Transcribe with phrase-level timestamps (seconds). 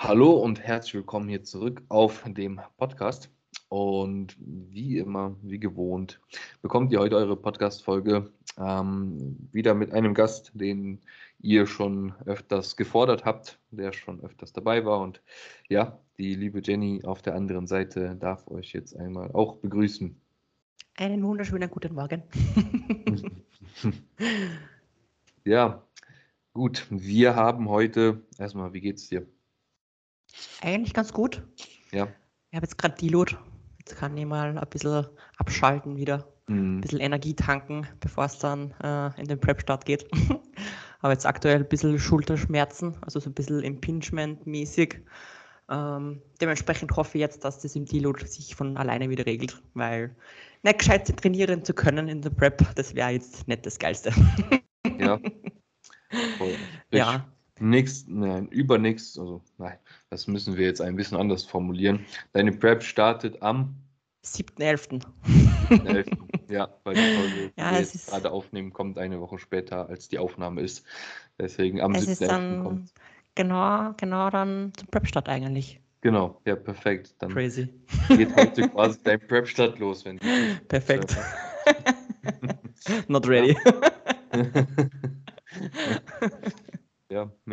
[0.00, 3.30] Hallo und herzlich willkommen hier zurück auf dem Podcast.
[3.68, 6.20] Und wie immer, wie gewohnt,
[6.62, 11.00] bekommt ihr heute eure Podcast-Folge ähm, wieder mit einem Gast, den
[11.40, 15.00] ihr schon öfters gefordert habt, der schon öfters dabei war.
[15.00, 15.20] Und
[15.68, 20.16] ja, die liebe Jenny auf der anderen Seite darf euch jetzt einmal auch begrüßen.
[20.94, 22.22] Einen wunderschönen guten Morgen.
[25.44, 25.82] ja,
[26.52, 26.86] gut.
[26.88, 29.26] Wir haben heute, erstmal, wie geht's dir?
[30.62, 31.42] Eigentlich ganz gut.
[31.92, 32.08] Ja.
[32.50, 33.36] Ich habe jetzt gerade Deload.
[33.78, 35.06] Jetzt kann ich mal ein bisschen
[35.38, 36.32] abschalten wieder.
[36.48, 36.80] Ein Mhm.
[36.80, 40.06] bisschen Energie tanken, bevor es dann äh, in den Prep-Start geht.
[41.00, 45.00] Aber jetzt aktuell ein bisschen Schulterschmerzen, also so ein bisschen Impingement-mäßig.
[45.70, 50.16] Ähm, dementsprechend hoffe ich jetzt, dass das im Deload sich von alleine wieder regelt, weil
[50.62, 54.10] nicht gescheit trainieren zu können in der Prep, das wäre jetzt nicht das Geilste.
[54.98, 55.20] Ja.
[56.38, 56.54] Voll.
[56.90, 59.78] Ja, Nächst, nein, übernächst, also nein,
[60.10, 62.04] das müssen wir jetzt ein bisschen anders formulieren.
[62.32, 63.74] Deine Prep startet am
[64.24, 65.04] 7.11.
[65.84, 66.08] 11.
[66.50, 69.88] ja, weil die Folge, die Ja, wir jetzt ist- gerade aufnehmen, kommt eine Woche später,
[69.88, 70.84] als die Aufnahme ist.
[71.38, 72.26] Deswegen am Es ist 7.11.
[72.28, 72.92] dann kommt.
[73.34, 75.80] genau, genau dann zum Prep-Start eigentlich.
[76.00, 77.14] Genau, ja, perfekt.
[77.18, 77.68] Dann Crazy.
[78.08, 81.16] geht heute quasi dein Prep-Start los, wenn die Perfekt.
[83.08, 83.56] Not ready.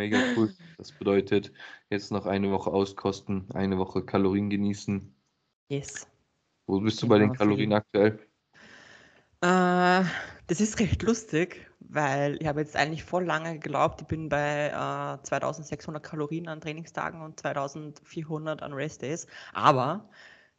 [0.06, 0.53] Mega cool.
[0.78, 1.52] Das bedeutet,
[1.89, 5.16] jetzt noch eine Woche auskosten, eine Woche Kalorien genießen.
[5.67, 6.08] Yes.
[6.67, 8.20] Wo bist du bei den Genau, Kalorien aktuell?
[9.42, 10.03] Äh,
[10.45, 14.67] das ist recht lustig, weil ich habe jetzt eigentlich voll lange geglaubt, ich bin bei
[14.67, 19.25] äh, 2600 Kalorien an Trainingstagen und 2400 an Restdays.
[19.53, 20.08] Aber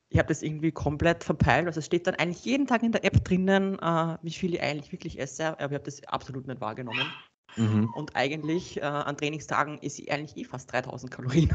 [0.09, 1.69] ich habe das irgendwie komplett verpeilt.
[1.69, 4.61] Also es steht dann eigentlich jeden Tag in der App drinnen, äh, wie viel ich
[4.61, 5.47] eigentlich wirklich esse.
[5.61, 7.13] Aber ich habe das absolut nicht wahrgenommen.
[7.57, 7.91] Mhm.
[7.95, 11.55] Und eigentlich äh, an Trainingstagen ist ich eigentlich eh fast 3000 Kalorien.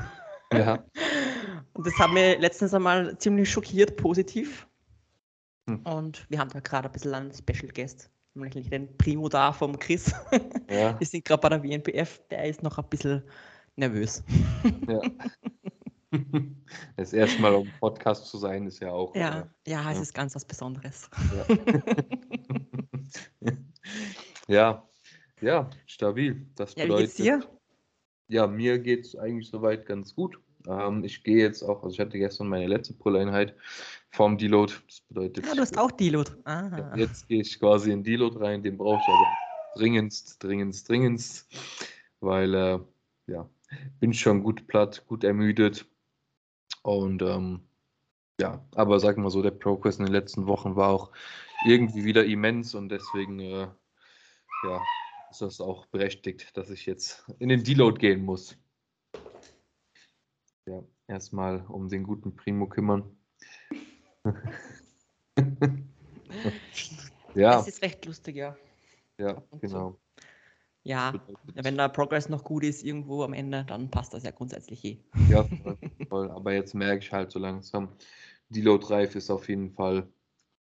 [0.53, 0.83] Ja.
[1.73, 4.67] Und das hat mich letztens einmal ziemlich schockiert, positiv.
[5.69, 5.79] Hm.
[5.83, 9.77] Und wir haben da gerade ein bisschen einen Special Guest, nämlich den Primo da vom
[9.79, 10.13] Chris.
[10.69, 13.23] Ja, Wir sind gerade bei der WNPF, der ist noch ein bisschen
[13.75, 14.23] nervös.
[14.87, 14.99] ja.
[16.97, 19.15] Das erste Mal dem Podcast zu sein, ist ja auch.
[19.15, 20.01] Ja, ja, es Ja.
[20.01, 21.09] ist ganz was Besonderes.
[23.39, 23.53] Äh,
[24.49, 24.83] ja.
[25.41, 26.45] Ja, stabil.
[26.55, 27.43] Das Ja, wie geht's bedeutet.
[27.43, 27.49] dir?
[28.27, 30.39] Ja, mir geht es eigentlich soweit ganz gut.
[30.67, 33.55] Ähm, ich gehe jetzt auch, also ich hatte gestern meine letzte Pull-Einheit
[34.11, 34.73] vom Deload.
[34.87, 36.31] Das bedeutet, Ja, du hast auch Deload.
[36.45, 36.95] ja, Ah.
[36.95, 38.63] jetzt gehe ich quasi in Deload rein.
[38.63, 39.27] Den brauche ich aber
[39.75, 41.47] dringendst, dringendst, dringendst,
[42.19, 42.79] weil äh,
[43.27, 43.49] ja,
[43.99, 45.85] bin schon gut platt, gut ermüdet.
[46.83, 47.61] Und ähm,
[48.39, 51.11] ja, aber sag mal so, der Progress in den letzten Wochen war auch
[51.65, 53.67] irgendwie wieder immens und deswegen äh,
[54.63, 54.81] ja,
[55.31, 58.57] ist das auch berechtigt, dass ich jetzt in den Deload gehen muss.
[60.67, 63.17] Ja, erstmal um den guten Primo kümmern.
[67.35, 68.55] ja, Es ist recht lustig, ja.
[69.17, 69.97] ja, genau.
[70.83, 71.13] Ja,
[71.53, 74.97] wenn der Progress noch gut ist irgendwo am Ende, dann passt das ja grundsätzlich eh.
[75.29, 75.47] Ja,
[76.09, 76.31] voll.
[76.31, 77.89] Aber jetzt merke ich halt so langsam,
[78.49, 80.11] Deload-reif ist auf jeden Fall,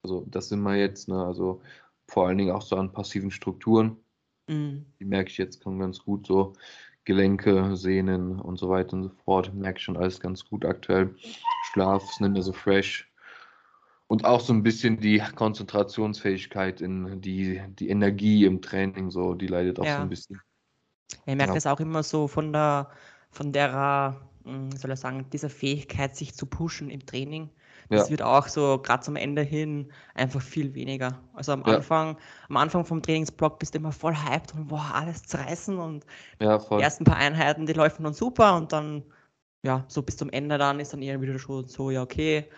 [0.03, 1.25] also das sind wir jetzt, ne?
[1.25, 1.63] Also
[2.07, 3.97] vor allen Dingen auch so an passiven Strukturen.
[4.51, 4.85] Mm.
[4.99, 6.53] Die merke ich jetzt schon ganz gut, so
[7.05, 9.55] Gelenke, Sehnen und so weiter und so fort.
[9.55, 11.15] Merke ich schon alles ganz gut aktuell.
[11.73, 13.11] Schlaf ist nicht mehr so fresh.
[14.09, 19.47] Und auch so ein bisschen die Konzentrationsfähigkeit in die, die Energie im Training, so, die
[19.47, 20.03] leidet auch so Ja.
[20.03, 20.41] ein bisschen.
[21.27, 21.55] Ich merke Ja.
[21.55, 22.91] das auch immer so von der,
[23.31, 27.51] von der, wie soll ich sagen, dieser Fähigkeit, sich zu pushen im Training.
[27.91, 28.09] Ja.
[28.11, 31.21] wird auch so gerade zum Ende hin einfach viel weniger.
[31.35, 31.75] Also am Ja.
[31.77, 32.17] Anfang,
[32.49, 36.07] am Anfang vom Trainingsblock bist du immer voll hyped und boah, alles zerreißen und
[36.41, 39.05] Ja, die ersten paar Einheiten, die laufen dann super und dann,
[39.65, 42.49] ja, so bis zum Ende dann ist dann eher wieder schon so, ja, okay,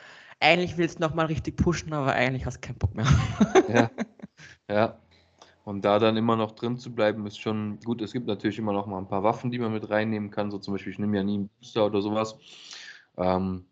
[0.41, 3.07] eigentlich willst du nochmal richtig pushen, aber eigentlich hast du keinen Bock mehr.
[3.67, 3.91] Ja,
[4.71, 4.99] ja.
[5.65, 8.03] Und da dann immer noch drin zu bleiben, ist schon gut.
[8.03, 10.51] Es gibt natürlich immer noch mal ein paar Waffen, die man mit reinnehmen kann.
[10.51, 12.39] So zum Beispiel, ich nehme ja nie einen Booster oder sowas.
[13.17, 13.67] Ähm,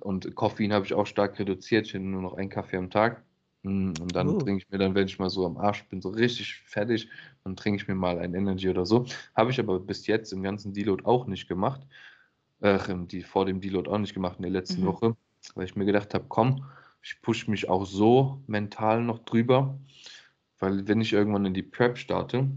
[0.00, 1.86] und Koffein habe ich auch stark reduziert.
[1.86, 3.24] Ich nehme nur noch einen Kaffee am Tag.
[3.62, 4.38] Mm, Und dann Uh.
[4.38, 7.08] trinke ich mir dann, wenn ich mal so am Arsch bin, so richtig fertig,
[7.44, 9.06] dann trinke ich mir mal ein Energy oder so.
[9.34, 11.86] Habe ich aber bis jetzt im ganzen Deload auch nicht gemacht.
[12.60, 14.86] Äh, im- die, vor dem Deload auch nicht gemacht in der letzten Mhm.
[14.86, 15.16] Woche,
[15.54, 16.64] weil ich mir gedacht habe, komm,
[17.02, 19.78] ich pushe mich auch so mental noch drüber,
[20.58, 22.48] weil wenn ich irgendwann in die Prep starte,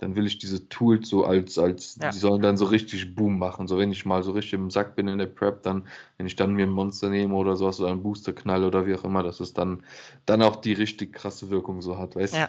[0.00, 2.10] dann will ich diese Tools so als, als, Ja.
[2.10, 3.68] die sollen dann so richtig Boom machen.
[3.68, 5.86] So wenn ich mal so richtig im Sack bin in der Prep, dann,
[6.16, 8.94] wenn ich dann mir ein Monster nehme oder sowas oder einen Booster knall oder wie
[8.94, 9.82] auch immer, dass es dann,
[10.26, 12.38] dann auch die richtig krasse Wirkung so hat, weißt du?
[12.38, 12.48] Ja.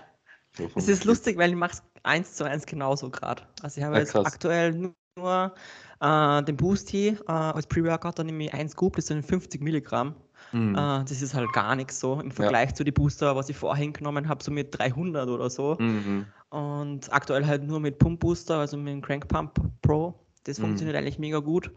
[0.58, 3.44] So Es ist lustig, weil ich mache es eins zu eins genauso gerade.
[3.62, 4.26] Also ich habe Ja, jetzt krass.
[4.28, 5.54] aktuell nu- nur
[6.00, 10.16] äh, den Boosty äh, als Pre-Workout, dann nehme ich 1 Scoop, das sind 50 Milligramm.
[10.52, 10.76] Mhm.
[10.76, 12.76] Äh, das ist halt gar nichts so im Vergleich ja.
[12.76, 15.78] zu den Booster, was ich vorhin genommen habe, so mit 300 oder so.
[15.80, 16.26] Mhm.
[16.50, 20.20] Und aktuell halt nur mit Pump Booster, also mit dem Crank Pump Pro.
[20.44, 20.64] Das mhm.
[20.64, 21.72] funktioniert eigentlich mega gut.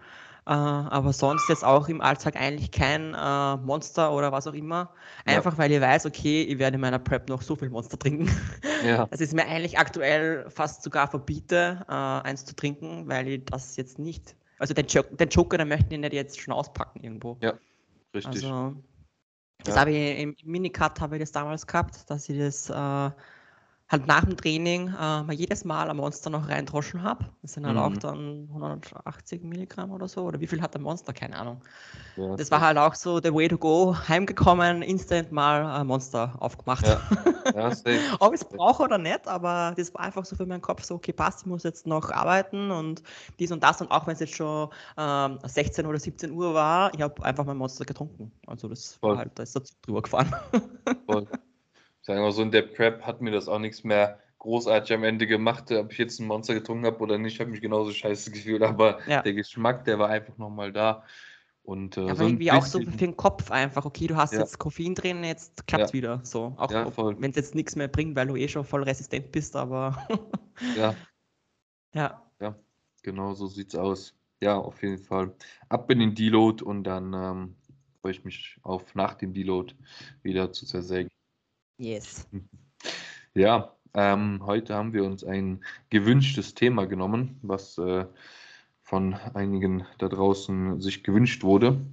[0.47, 4.91] Äh, aber sonst jetzt auch im Alltag eigentlich kein äh, Monster oder was auch immer.
[5.25, 5.59] Einfach ja.
[5.59, 8.31] weil ich weiß, okay, ich werde in meiner Prep noch so viel Monster trinken.
[8.85, 9.07] Ja.
[9.11, 13.77] Das ist mir eigentlich aktuell fast sogar verbiete, äh, eins zu trinken, weil ich das
[13.77, 14.35] jetzt nicht.
[14.59, 17.39] Also den, Joker, den Joker, den möchten die nicht jetzt schon auspacken irgendwo.
[17.41, 17.55] Ja,
[18.15, 18.45] richtig.
[18.45, 18.77] Also,
[19.59, 19.81] das ja.
[19.81, 23.11] habe ich im Minicut habe ich das damals gehabt, dass ich das äh,
[23.89, 27.27] halt nach dem Training äh, mal jedes Mal ein Monster noch reindroschen habe.
[27.43, 27.83] Das sind halt mhm.
[27.83, 30.23] auch dann 180 Milligramm oder so.
[30.23, 31.13] Oder wie viel hat der Monster?
[31.13, 31.61] Keine Ahnung.
[32.17, 33.97] Ja, das war halt auch so der Way to go.
[34.09, 36.87] Heimgekommen, instant mal ein Monster aufgemacht.
[36.87, 37.01] Ja.
[37.55, 37.71] Ja,
[38.21, 40.95] Ob ich es brauche oder nicht, aber das war einfach so für meinen Kopf so,
[40.95, 43.03] okay, passt, ich muss jetzt noch arbeiten und
[43.39, 43.83] dies und das.
[43.83, 47.45] Und auch wenn es jetzt schon ähm, 16 oder 17 Uhr war, ich habe einfach
[47.45, 48.33] mein Monster getrunken.
[48.47, 49.11] Also das Voll.
[49.11, 50.35] war halt, da ist der Zug drüber gefahren.
[51.07, 51.27] Voll.
[52.05, 55.27] Sagen wir so, in der Prep hat mir das auch nichts mehr großartig am Ende
[55.27, 58.63] gemacht, ob ich jetzt ein Monster getrunken habe oder nicht, habe mich genauso scheiße gefühlt,
[58.63, 59.23] aber ja.
[59.23, 61.03] der Geschmack, der war einfach nochmal da.
[61.63, 64.41] Und, äh, aber so irgendwie auch so für den Kopf einfach, okay, du hast ja.
[64.41, 65.95] jetzt Koffein drin, jetzt klappt es ja.
[65.95, 66.21] wieder.
[66.23, 69.33] So, auch ja, wenn es jetzt nichts mehr bringt, weil du eh schon voll resistent
[69.33, 70.07] bist, aber
[70.77, 70.95] ja.
[71.95, 72.23] ja.
[72.39, 72.55] Ja,
[73.03, 74.15] genau so sieht's aus.
[74.43, 75.35] Ja, auf jeden Fall.
[75.71, 77.57] Ab in den Deload und dann ähm,
[78.03, 79.75] freue ich mich auf nach dem Deload
[80.23, 81.09] wieder zu zersägen.
[81.79, 82.29] Yes.
[83.37, 88.07] Ja, ähm, heute haben wir uns ein gewünschtes Thema genommen, was äh,
[88.83, 91.85] von einigen da draußen sich gewünscht wurde,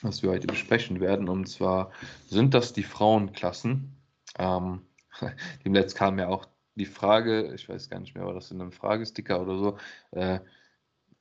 [0.00, 1.28] was wir heute besprechen werden.
[1.28, 1.90] Und zwar
[2.28, 3.94] sind das die Frauenklassen.
[4.38, 4.80] Ähm,
[5.66, 8.60] dem Letzt kam ja auch die Frage, ich weiß gar nicht mehr, war das in
[8.62, 9.78] einem Fragesticker oder so,
[10.12, 10.40] äh,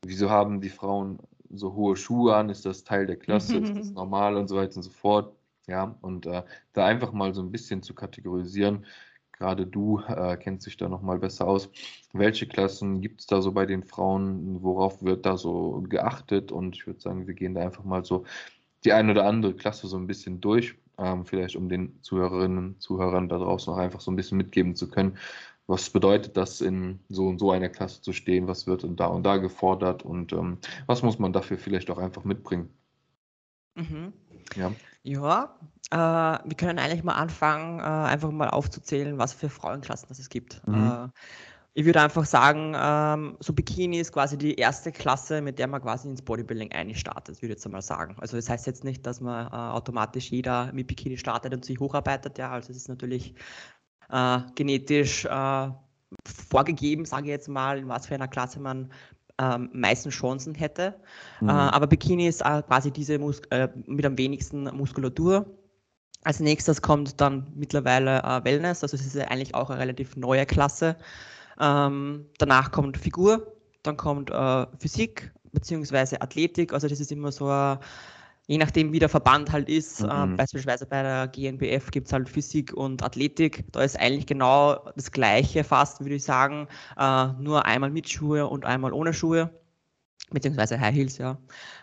[0.06, 1.19] wieso haben die Frauen
[1.50, 2.50] so hohe Schuhe an?
[2.50, 3.57] Ist das Teil der Klasse?
[3.57, 5.35] Ist das normal und so weiter und so fort?
[5.68, 6.44] Ja, und äh,
[6.74, 8.86] da einfach mal so ein bisschen zu kategorisieren.
[9.31, 11.69] Gerade du äh, kennst dich da nochmal besser aus.
[12.13, 14.62] Welche Klassen gibt es da so bei den Frauen?
[14.62, 16.51] Worauf wird da so geachtet?
[16.51, 18.25] Und ich würde sagen, wir gehen da einfach mal so
[18.83, 20.75] die eine oder andere Klasse so ein bisschen durch.
[20.98, 24.75] Ähm, vielleicht um den Zuhörerinnen und Zuhörern da draußen auch einfach so ein bisschen mitgeben
[24.75, 25.18] zu können.
[25.66, 28.48] Was bedeutet das, in so und so einer Klasse zu stehen?
[28.48, 30.04] Was wird da und da gefordert?
[30.04, 32.69] Und ähm, was muss man dafür vielleicht auch einfach mitbringen?
[33.75, 34.13] Mhm.
[34.56, 34.71] Ja.
[35.04, 35.60] Ja,
[35.92, 40.30] äh, wir können eigentlich mal anfangen, äh, einfach mal aufzuzählen, was für Frauenklassen das es
[40.30, 40.66] gibt.
[40.66, 40.92] Mhm.
[40.92, 41.10] Äh,
[41.76, 45.82] ich würde einfach sagen, ähm, so Bikini ist quasi die erste Klasse, mit der man
[45.82, 48.16] quasi ins Bodybuilding einstartet, würde ich jetzt einmal sagen.
[48.20, 51.80] Also das heißt jetzt nicht, dass man äh, automatisch jeder mit Bikini startet und sich
[51.80, 52.52] hocharbeitet, ja.
[52.52, 53.34] Also es ist natürlich
[54.10, 55.70] äh, genetisch äh,
[56.26, 58.92] vorgegeben, sage ich jetzt mal, in was für einer Klasse man
[59.56, 60.95] ähm, meisten Chancen hätte.
[61.42, 61.50] Mhm.
[61.50, 65.45] Äh, aber Bikini ist äh, quasi diese Mus äh, mit am wenigsten Muskulatur.
[66.24, 70.16] Als nächstes kommt dann mittlerweile äh, Wellness, also es ist ja eigentlich auch eine relativ
[70.16, 70.95] neue Klasse.
[71.60, 76.18] Ähm, danach kommt Figur, dann kommt äh, Physik bzw.
[76.19, 77.78] Athletik, also das ist immer so ein
[78.48, 80.10] je nachdem, wie der Verband halt ist, mhm.
[80.10, 83.66] äh, beispielsweise bei der GNBF gibt es halt Physik und Athletik.
[83.72, 86.68] Da ist eigentlich genau das Gleiche fast, würde ich sagen,
[86.98, 89.50] äh, nur einmal mit Schuhe und einmal ohne Schuhe,
[90.31, 91.38] beziehungsweise High Heels, ja.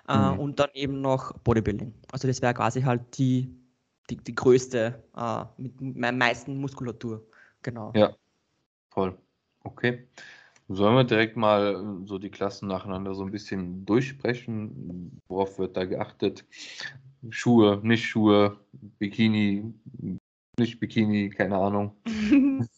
[0.09, 0.39] Äh, mhm.
[0.39, 1.95] Und dann eben noch Bodybuilding.
[2.13, 3.57] Also das wäre quasi halt die,
[4.11, 7.25] die, die größte, äh, mit meiner meisten Muskulatur.
[7.63, 7.93] Genau.
[7.95, 8.15] Ja,
[8.91, 9.17] voll.
[9.65, 10.07] Okay.
[10.73, 15.21] Sollen wir direkt mal äh, so die Klassen nacheinander so ein bisschen durchsprechen?
[15.27, 16.45] Worauf wird da geachtet?
[17.29, 18.57] Schuhe, nicht Schuhe,
[19.01, 19.75] Bikini,
[20.57, 21.97] nicht Bikini, keine Ahnung.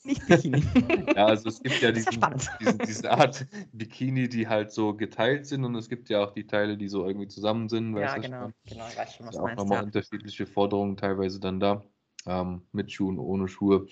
[0.05, 0.65] nicht Bikini.
[1.15, 2.19] ja, also es gibt ja diesen,
[2.61, 6.47] diesen, diese Art Bikini, die halt so geteilt sind und es gibt ja auch die
[6.47, 7.95] Teile, die so irgendwie zusammen sind.
[7.99, 9.59] Ja, genau, genau, ich weiß schon, was du meinst.
[9.59, 9.85] Auch nochmal ja.
[9.85, 11.85] unterschiedliche Forderungen teilweise dann da.
[12.25, 13.87] Ähm, mit Schuhen, ohne Schuhe,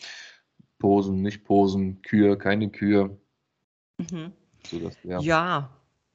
[0.79, 3.19] Posen, nicht Posen, Kühe, keine Kühe.
[4.01, 4.33] Mhm.
[4.71, 5.21] So dass, ja.
[5.21, 5.71] ja,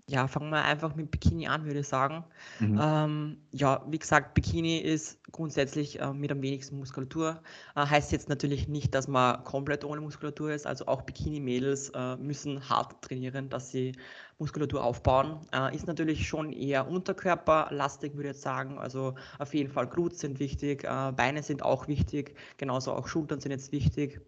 [0.08, 2.24] ja, fangen wir einfach mit Bikini an, würde ich sagen.
[2.60, 2.80] Mhm.
[2.80, 7.42] Ähm, ja, wie gesagt, Bikini ist grundsätzlich äh, mit am wenigsten Muskulatur.
[7.76, 10.68] Äh, heißt jetzt natürlich nicht, dass man komplett ohne Muskulatur ist.
[10.68, 13.94] Also auch Bikini-Mädels äh, müssen hart trainieren, dass sie
[14.38, 15.40] Muskulatur aufbauen.
[15.52, 18.78] Äh, ist natürlich schon eher unterkörperlastig, würde ich jetzt sagen.
[18.78, 23.40] Also auf jeden Fall Glutes sind wichtig, äh, Beine sind auch wichtig, genauso auch Schultern
[23.40, 24.22] sind jetzt wichtig.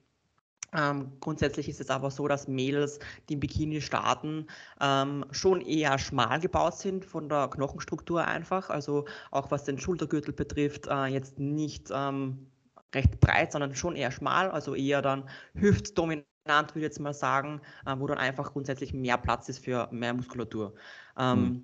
[0.74, 4.48] Ähm, grundsätzlich ist es aber so, dass Mädels, die im Bikini starten,
[4.82, 8.70] ähm, schon eher schmal gebaut sind von der Knochenstruktur einfach.
[8.70, 12.48] Also auch was den Schultergürtel betrifft, äh, jetzt nicht ähm,
[12.94, 17.62] recht breit, sondern schon eher schmal, also eher dann hüftdominant würde ich jetzt mal sagen,
[17.86, 20.74] äh, wo dann einfach grundsätzlich mehr Platz ist für mehr Muskulatur.
[21.18, 21.64] Mhm.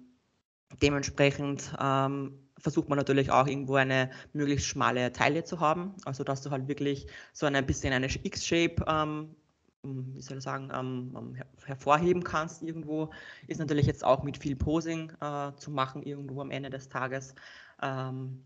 [0.81, 6.41] Dementsprechend ähm, versucht man natürlich auch irgendwo eine möglichst schmale Taille zu haben, also dass
[6.41, 9.35] du halt wirklich so ein bisschen eine X-Shape ähm,
[9.83, 13.09] wie soll ich sagen, ähm, hervorheben kannst irgendwo,
[13.47, 17.35] ist natürlich jetzt auch mit viel Posing äh, zu machen irgendwo am Ende des Tages.
[17.81, 18.45] Ähm,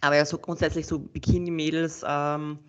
[0.00, 2.60] aber ja, so grundsätzlich so Bikini-Mädels, ähm,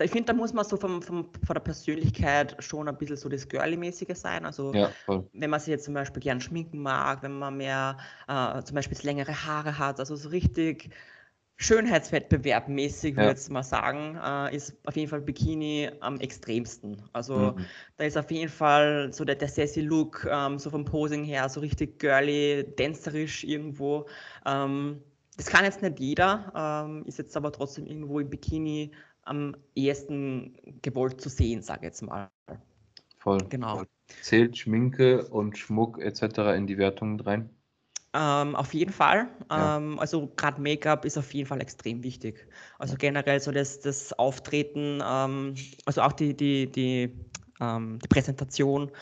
[0.00, 3.28] ich finde, da muss man so vom, vom, von der Persönlichkeit schon ein bisschen so
[3.28, 4.44] das Girly-mäßige sein.
[4.44, 4.90] Also ja,
[5.32, 7.96] wenn man sich jetzt zum Beispiel gern schminken mag, wenn man mehr
[8.26, 10.90] äh, zum Beispiel längere Haare hat, also so richtig
[11.56, 17.00] Schönheitswettbewerb mäßig, würde ich mal sagen, äh, ist auf jeden Fall Bikini am extremsten.
[17.12, 17.64] Also mhm.
[17.96, 21.48] da ist auf jeden Fall so der, der sassy Look, ähm, so vom Posing her,
[21.48, 24.06] so richtig girly, dancerisch irgendwo.
[24.44, 25.00] Ähm,
[25.36, 26.52] das kann jetzt nicht jeder,
[26.86, 28.90] ähm, ist jetzt aber trotzdem irgendwo im Bikini
[29.24, 32.30] am ehesten gewollt zu sehen, sage ich jetzt mal.
[33.18, 33.38] Voll.
[33.48, 33.82] Genau.
[34.20, 36.54] Zählt Schminke und Schmuck etc.
[36.56, 37.48] in die Wertung rein?
[38.12, 39.28] Ähm, auf jeden Fall.
[39.50, 39.76] Ja.
[39.76, 42.46] Ähm, also gerade Make-up ist auf jeden Fall extrem wichtig.
[42.78, 45.54] Also generell so das, das Auftreten, ähm,
[45.84, 47.12] also auch die, die, die,
[47.60, 48.92] ähm, die Präsentation,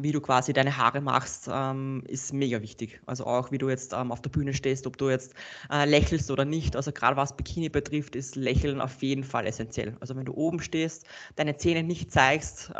[0.00, 3.00] wie du quasi deine Haare machst, ähm, ist mega wichtig.
[3.06, 5.34] Also auch wie du jetzt ähm, auf der Bühne stehst, ob du jetzt
[5.70, 6.76] äh, lächelst oder nicht.
[6.76, 9.96] Also gerade was Bikini betrifft, ist Lächeln auf jeden Fall essentiell.
[10.00, 11.06] Also wenn du oben stehst,
[11.36, 12.70] deine Zähne nicht zeigst,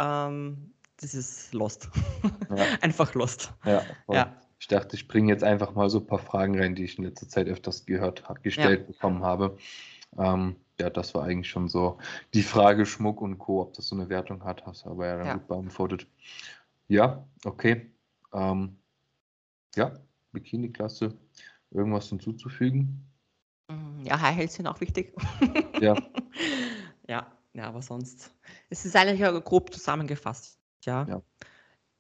[1.01, 1.89] das ist lost.
[2.55, 2.65] Ja.
[2.83, 3.53] Einfach lost.
[3.65, 4.37] Ja, ja.
[4.59, 7.05] Ich dachte, ich bringe jetzt einfach mal so ein paar Fragen rein, die ich in
[7.05, 8.87] letzter Zeit öfters gehört, gestellt ja.
[8.87, 9.57] bekommen habe.
[10.19, 11.97] Ähm, ja, das war eigentlich schon so
[12.35, 15.17] die Frage Schmuck und Co., ob das so eine Wertung hat, hast du aber ja
[15.17, 15.33] dann ja.
[15.35, 16.07] gut beantwortet.
[16.91, 17.95] Ja, okay.
[18.33, 18.77] Ähm,
[19.77, 19.99] ja,
[20.33, 21.17] Bikini-Klasse.
[21.71, 23.09] Irgendwas hinzuzufügen?
[23.69, 25.15] Mm, ja, High Heels sind auch wichtig.
[25.81, 25.95] Ja.
[27.09, 28.35] ja, ja, aber sonst.
[28.71, 30.59] Es ist eigentlich grob zusammengefasst.
[30.85, 31.07] Ja.
[31.07, 31.23] ja.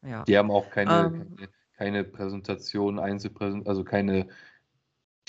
[0.02, 0.24] ja.
[0.24, 1.48] Die haben auch keine, ähm, keine
[1.80, 4.28] keine Präsentation, Einzelpräsentation, also keine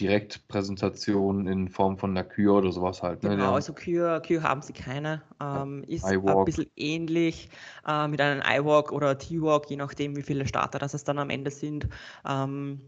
[0.02, 3.24] Direktpräsentation in Form von einer Kür oder sowas halt.
[3.24, 3.30] Ne?
[3.30, 5.22] Genau, also Kür, Kür haben sie keine.
[5.40, 7.50] Ähm, ist ein bisschen ähnlich
[7.88, 11.30] äh, mit einem iWalk oder T-Walk, je nachdem, wie viele Starter das es dann am
[11.30, 11.88] Ende sind.
[12.28, 12.82] Ähm,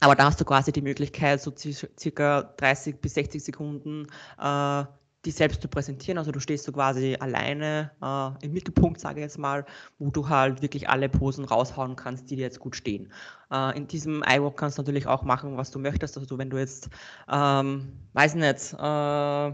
[0.00, 4.06] aber da hast du quasi die Möglichkeit, so circa 30 bis 60 Sekunden
[4.38, 4.84] äh,
[5.26, 6.18] die selbst zu präsentieren.
[6.18, 9.66] Also du stehst so quasi alleine äh, im Mittelpunkt, sage ich jetzt mal,
[9.98, 13.12] wo du halt wirklich alle Posen raushauen kannst, die dir jetzt gut stehen.
[13.50, 16.16] Äh, in diesem iWalk kannst du natürlich auch machen, was du möchtest.
[16.16, 16.88] Also wenn du jetzt,
[17.30, 19.52] ähm, weiß nicht, äh,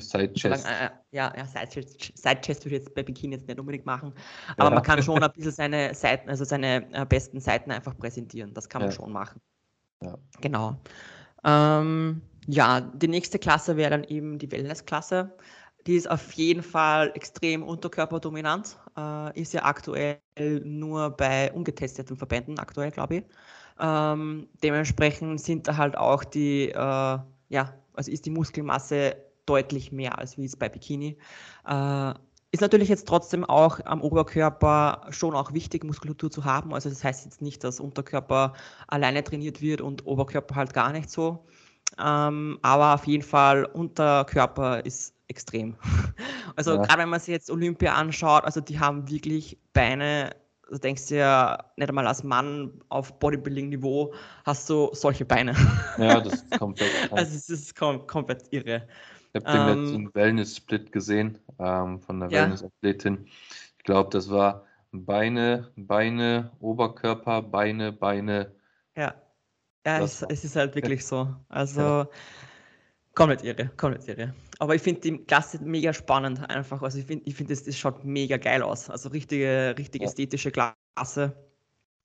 [0.00, 0.66] Side-Chest.
[0.66, 4.14] Äh, ja, ja Side-Chest Side würde ich jetzt bei Bikini jetzt nicht unbedingt machen.
[4.56, 4.74] Aber ja.
[4.74, 8.54] man kann schon ein bisschen seine Seiten, also seine äh, besten Seiten einfach präsentieren.
[8.54, 8.96] Das kann man ja.
[8.96, 9.40] schon machen.
[10.02, 10.16] Ja.
[10.40, 10.80] Genau.
[11.44, 15.36] Ähm, ja, die nächste Klasse wäre dann eben die Wellness-Klasse.
[15.86, 20.20] Die ist auf jeden Fall extrem unterkörperdominant, äh, ist ja aktuell
[20.64, 23.24] nur bei ungetesteten Verbänden, aktuell glaube ich.
[23.80, 30.18] Ähm, dementsprechend sind da halt auch die, äh, ja, also ist die Muskelmasse deutlich mehr
[30.18, 31.18] als wie es bei Bikini.
[31.66, 32.14] Äh,
[32.52, 36.74] ist natürlich jetzt trotzdem auch am Oberkörper schon auch wichtig, Muskulatur zu haben.
[36.74, 38.52] Also das heißt jetzt nicht, dass Unterkörper
[38.86, 41.46] alleine trainiert wird und Oberkörper halt gar nicht so.
[41.98, 45.76] Ähm, aber auf jeden Fall Unterkörper ist extrem.
[46.54, 46.82] Also ja.
[46.82, 50.36] gerade wenn man sich jetzt Olympia anschaut, also die haben wirklich Beine,
[50.70, 54.12] du denkst dir ja nicht einmal als Mann auf Bodybuilding-Niveau
[54.44, 55.54] hast du solche Beine.
[55.96, 56.90] Ja, das ist komplett.
[57.10, 58.86] also es ist kom komplett irre.
[59.32, 62.42] Ich habe den ähm, letzten Wellness-Split gesehen ähm, von der ja.
[62.42, 63.24] Wellness-Athletin.
[63.78, 68.52] Ich glaube, das war Beine, Beine, Oberkörper, Beine, Beine.
[68.94, 69.14] Ja.
[69.86, 71.34] Ja, es, es, ist halt wirklich so.
[71.48, 72.08] Also ja.
[73.14, 74.34] komplett irre, komplett irre.
[74.58, 76.82] Aber ich finde die Klasse mega spannend einfach.
[76.82, 78.90] Also ich finde, ich find, das, das schaut mega geil aus.
[78.90, 80.08] Also richtige, richtig ja.
[80.08, 81.36] ästhetische Klasse.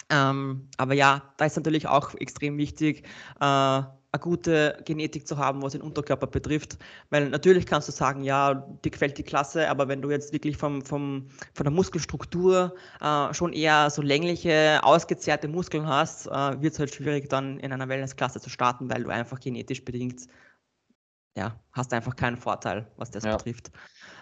[0.10, 3.04] Ähm, aber ja, da ist natürlich auch extrem wichtig,
[3.42, 3.82] äh,
[4.18, 6.78] eine gute Genetik zu haben, was den Unterkörper betrifft.
[7.10, 10.58] Weil natürlich kannst du sagen, ja, dir gefällt die Klasse, aber wenn du jetzt wirklich
[10.58, 16.74] vom, vom, von der Muskelstruktur äh, schon eher so längliche, ausgezehrte Muskeln hast, äh, wird
[16.74, 20.28] es halt schwierig, dann in einer Wellnessklasse zu starten, weil du einfach genetisch bedingt,
[21.36, 23.38] ja, hast einfach keinen Vorteil, was das ja.
[23.38, 23.72] betrifft.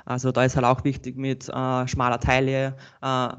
[0.06, 3.30] Also da ist halt auch wichtig mit äh, schmaler Taille, äh,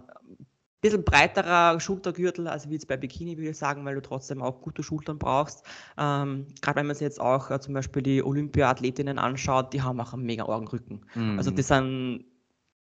[0.80, 4.60] bisschen breiterer Schultergürtel, also wie jetzt bei Bikini, würde ich sagen, weil du trotzdem auch
[4.60, 5.64] gute Schultern brauchst.
[5.98, 10.00] Ähm, Gerade wenn man sich jetzt auch äh, zum Beispiel die Olympia-Athletinnen anschaut, die haben
[10.00, 11.04] auch einen mega Augenrücken.
[11.14, 11.38] Mhm.
[11.38, 12.24] Also die sind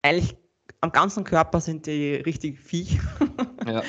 [0.02, 0.36] eigentlich
[0.82, 3.00] am ganzen Körper sind die richtig Viech.
[3.66, 3.82] Ja.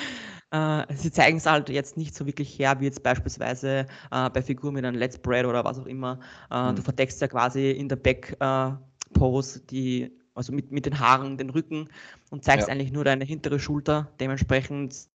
[0.55, 4.41] Äh, sie zeigen es halt jetzt nicht so wirklich her, wie jetzt beispielsweise äh, bei
[4.41, 6.21] Figuren mit einem Let's Bread oder was auch immer.
[6.49, 6.77] Äh, mhm.
[6.77, 11.89] Du verdeckst ja quasi in der Back-Pose die also mit, mit den Haaren, den Rücken
[12.31, 12.73] und zeigst Ja.
[12.75, 14.13] eigentlich nur deine hintere Schulter.
[14.21, 15.09] Dementsprechend,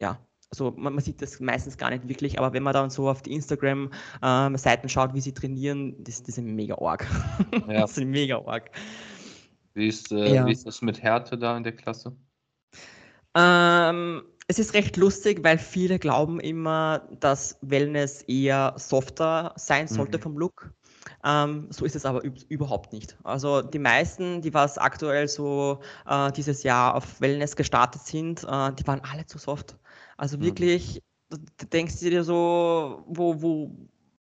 [0.00, 0.18] ja,
[0.50, 3.20] also man, man sieht das meistens gar nicht wirklich, aber wenn man dann so auf
[3.22, 7.06] die Instagram-Seiten schaut, wie sie trainieren, das, das sind mega arg.
[7.68, 7.82] Ja.
[7.82, 8.70] Das sind mega arg.
[9.74, 10.46] Wie ist, äh, Ja.
[10.46, 12.16] wie ist das mit Härte da in der Klasse?
[13.34, 20.16] Ähm, es ist recht lustig, weil viele glauben immer, dass Wellness eher softer sein sollte
[20.18, 20.22] Mhm.
[20.22, 20.72] vom Look.
[21.24, 23.16] Ähm, so ist es aber üb überhaupt nicht.
[23.24, 28.72] Also die meisten, die was aktuell so äh, dieses Jahr auf Wellness gestartet sind, äh,
[28.72, 29.76] die waren alle zu soft.
[30.16, 30.40] Also Mhm.
[30.40, 33.70] wirklich, du, du denkst dir so, wo, wo,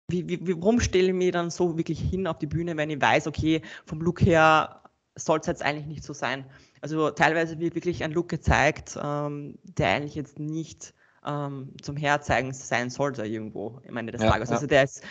[0.08, 3.00] wie, wie, warum stelle ich mich dann so wirklich hin auf die Bühne, wenn ich
[3.00, 4.82] weiß, okay, vom Look her
[5.14, 6.46] soll es jetzt eigentlich nicht so sein.
[6.80, 12.52] Also teilweise wird wirklich ein Look gezeigt, ähm, der eigentlich jetzt nicht ähm, zum Herzeigen
[12.52, 14.50] sein sollte irgendwo am Ende des Ja, Tages.
[14.50, 14.52] ja.
[14.52, 15.02] Also der ist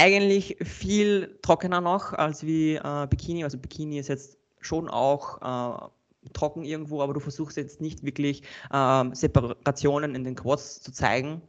[0.00, 3.44] eigentlich viel trockener noch als wie äh, Bikini.
[3.44, 8.42] Also Bikini ist jetzt schon auch äh, trocken irgendwo, aber du versuchst jetzt nicht wirklich
[8.72, 11.42] ähm, Separationen in den Quads zu zeigen.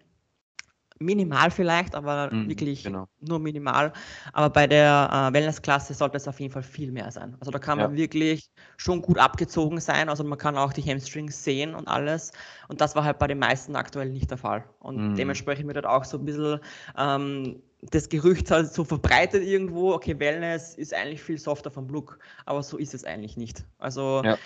[1.00, 3.08] Minimal vielleicht, aber Mhm, wirklich genau.
[3.22, 3.92] nur minimal.
[4.34, 7.36] Aber bei der äh, Wellness-Klasse sollte es auf jeden Fall viel mehr sein.
[7.40, 7.98] Also da kann man Ja.
[7.98, 10.10] wirklich schon gut abgezogen sein.
[10.10, 12.34] Also man kann auch die Hamstrings sehen und alles.
[12.68, 14.64] Und das war halt bei den meisten aktuell nicht der Fall.
[14.80, 15.16] Und Mhm.
[15.16, 16.60] dementsprechend wird halt auch so ein bisschen
[16.96, 22.20] ähm, das Gerücht halt so verbreitet irgendwo, okay, Wellness ist eigentlich viel softer vom Look,
[22.46, 23.66] aber so ist es eigentlich nicht.
[23.80, 24.38] Also Ja.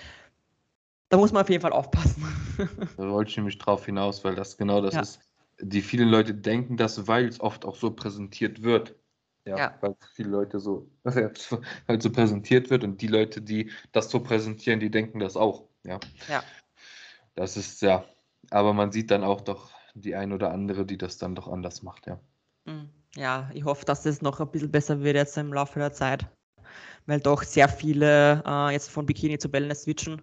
[1.10, 2.24] da muss man auf jeden Fall aufpassen.
[2.98, 5.02] Da wollte ich nämlich drauf hinaus, weil das genau das Ja.
[5.02, 5.20] ist.
[5.62, 8.96] Die vielen Leute denken das, weil es oft auch so präsentiert wird.
[9.46, 9.78] Ja, Ja.
[9.82, 14.80] weil viele Leute so halt so präsentiert wird und die Leute, die das so präsentieren,
[14.80, 15.68] die denken das auch.
[15.84, 16.00] Ja.
[16.28, 16.44] Ja.
[17.36, 18.06] Das ist ja,
[18.50, 21.84] aber man sieht dann auch doch die ein oder andere, die das dann doch anders
[21.84, 22.20] macht, ja.
[22.66, 25.94] Mm, Ja, ich hoffe, dass das noch ein bisschen besser wird jetzt im Laufe der
[25.94, 26.28] Zeit,
[27.06, 30.22] weil doch sehr viele äh, jetzt von Bikini zu Wellness switchen.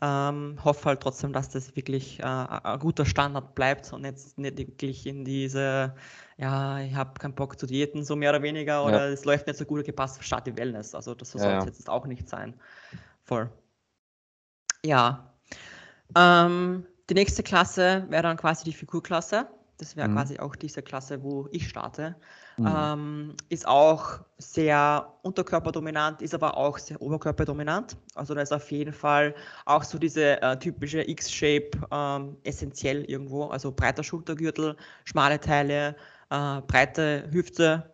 [0.00, 4.58] Ähm, hoffe halt trotzdem, dass das wirklich äh, ein guter Standard bleibt und jetzt nicht
[4.58, 5.94] wirklich in diese,
[6.38, 9.58] ja, ich habe keinen Bock zu diäten, so mehr oder weniger, oder es läuft nicht
[9.58, 10.96] so gut, gepasst, start die Wellness.
[10.96, 11.58] Also das so Ja, soll ja.
[11.60, 12.58] es jetzt auch nicht sein.
[13.22, 13.48] Voll.
[14.84, 15.32] Ja.
[16.16, 19.46] Ähm, die nächste Klasse wäre dann quasi die Figurklasse.
[19.78, 20.14] Das wäre Mhm.
[20.14, 22.16] quasi auch diese Klasse, wo ich starte.
[22.58, 22.66] Mhm.
[22.66, 27.96] Ähm, ist auch sehr unterkörperdominant, ist aber auch sehr oberkörperdominant.
[28.14, 33.46] Also da ist auf jeden Fall auch so diese äh, typische X-Shape ähm, essentiell irgendwo.
[33.46, 35.96] Also breiter Schultergürtel, schmale Teile,
[36.30, 37.92] äh, breite Hüfte,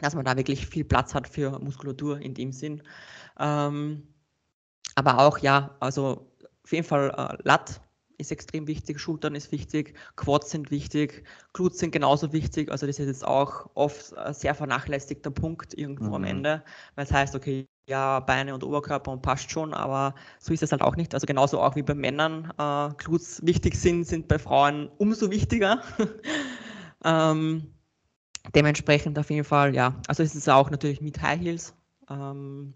[0.00, 2.82] dass man da wirklich viel Platz hat für Muskulatur in dem Sinn.
[3.38, 4.06] Ähm,
[4.94, 6.32] aber auch, ja, also
[6.64, 7.80] auf jeden Fall äh, Lat
[8.22, 12.70] ist extrem wichtig, Schultern ist wichtig, Quads sind wichtig, Glutes sind genauso wichtig.
[12.70, 16.28] Also das ist jetzt auch oft ein sehr vernachlässigter Punkt irgendwo am Mhm.
[16.28, 20.62] Ende, weil es heißt, okay, ja, Beine und Oberkörper und passt schon, aber so ist
[20.62, 21.14] es halt auch nicht.
[21.14, 25.82] Also genauso auch wie bei Männern äh, Glutes wichtig sind, sind bei Frauen umso wichtiger.
[27.04, 27.74] ähm,
[28.54, 30.00] dementsprechend auf jeden Fall, ja.
[30.08, 31.74] Also es ist auch natürlich mit High Heels.
[32.08, 32.74] Ähm,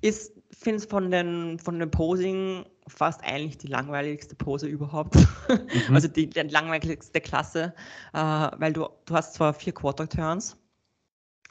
[0.00, 5.14] ist, finde ich, von den, von dem Posing fast eigentlich die langweiligste Pose überhaupt.
[5.72, 5.82] Mhm.
[5.94, 7.74] Also die, die langweiligste Klasse,
[8.12, 10.56] äh, weil du, du hast zwar vier Quarter Turns,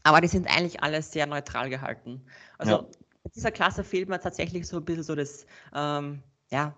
[0.03, 2.25] aber die sind eigentlich alle sehr neutral gehalten.
[2.57, 2.85] Also Ja.
[3.23, 5.45] in dieser Klasse fehlt mir tatsächlich so ein bisschen so das,
[5.75, 6.75] ähm, ja,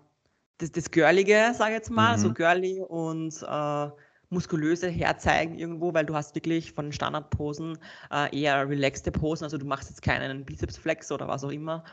[0.58, 2.34] das, das Girlige, sage ich jetzt mal, so Mhm.
[2.34, 3.90] girly und äh,
[4.30, 7.78] muskulöse herzeigen irgendwo, weil du hast wirklich von Standardposen
[8.12, 11.84] äh, eher relaxte Posen, also du machst jetzt keinen Bizepsflex oder was auch immer.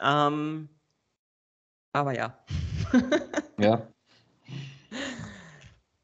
[0.00, 0.68] Ähm,
[1.92, 2.38] aber ja.
[3.58, 3.86] Ja.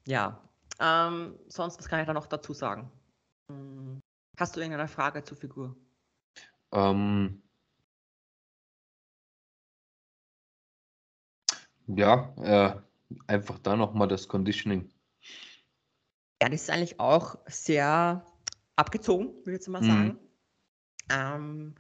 [0.06, 0.40] Ja.
[0.80, 2.90] Ähm, sonst, was kann ich da noch dazu sagen?
[3.50, 4.00] Hm,
[4.38, 5.76] Hast du irgendeine Frage zur Figur?
[6.72, 7.42] Ähm,
[11.88, 12.80] ja, äh,
[13.26, 14.90] einfach da nochmal das Conditioning.
[16.40, 18.24] Ja, das ist eigentlich auch sehr
[18.76, 19.86] abgezogen, würde ich jetzt mal Mhm.
[19.86, 20.18] sagen.
[21.10, 21.74] Ähm,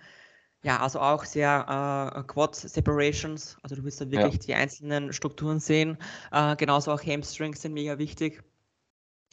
[0.62, 5.60] ja, also auch sehr äh, Quad Separations, also du wirst da wirklich die einzelnen Strukturen
[5.60, 5.98] sehen.
[6.32, 8.42] Äh, genauso auch Hamstrings sind mega wichtig.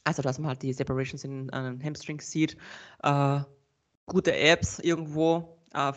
[0.03, 2.57] Also, dass man halt die Separations in äh, Hamstrings sieht.
[3.01, 3.39] Äh,
[4.05, 5.91] gute Apps irgendwo, äh,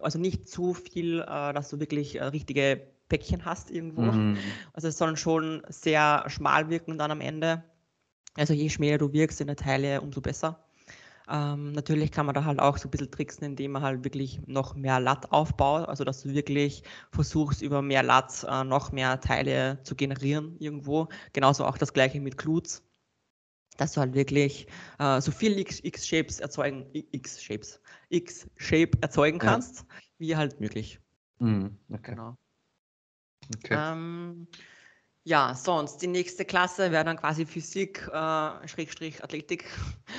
[0.00, 4.02] also nicht zu viel, äh, dass du wirklich richtige Päckchen hast irgendwo.
[4.02, 4.36] Mhm.
[4.74, 7.64] Also es soll schon sehr schmal wirken dann am Ende.
[8.36, 10.67] Also je schmäler du wirkst in der Teile, umso besser.
[11.30, 14.40] Ähm, natürlich kann man da halt auch so ein bisschen tricksen, indem man halt wirklich
[14.46, 15.88] noch mehr Lat aufbaut.
[15.88, 21.08] Also dass du wirklich versuchst, über mehr Lat äh, noch mehr Teile zu generieren irgendwo.
[21.32, 22.82] Genauso auch das gleiche mit Glutes.
[23.76, 24.66] Dass du halt wirklich
[24.98, 29.46] äh, so viel X- X-Shapes erzeugen, X-Shapes, X-Shape erzeugen Ja.
[29.46, 29.84] kannst.
[30.18, 30.98] wie halt möglich.
[31.38, 32.10] Mhm, okay.
[32.12, 32.36] Genau.
[33.56, 33.78] Okay.
[33.78, 34.48] Ähm,
[35.28, 39.66] ja, sonst die nächste Klasse wäre dann quasi Physik, äh, Schrägstrich Athletik.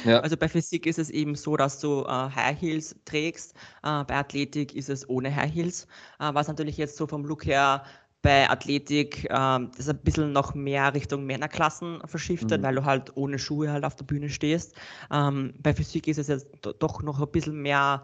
[0.06, 0.20] Ja.
[0.20, 3.56] Also bei Physik ist es eben so, dass du äh, High Heels trägst.
[3.82, 5.88] Äh, bei Athletik ist es ohne High Heels,
[6.20, 7.84] äh, was natürlich jetzt so vom Look her
[8.22, 12.66] bei Athletik ähm, das ein bisschen noch mehr Richtung Männerklassen verschiftet, mhm.
[12.66, 14.76] weil du halt ohne Schuhe halt auf der Bühne stehst.
[15.12, 18.04] Ähm, bei Physik ist es jetzt doch noch ein bisschen mehr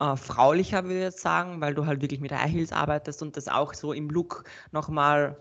[0.00, 3.36] äh, fraulicher, würde ich jetzt sagen, weil du halt wirklich mit High Heels arbeitest und
[3.36, 5.36] das auch so im Look nochmal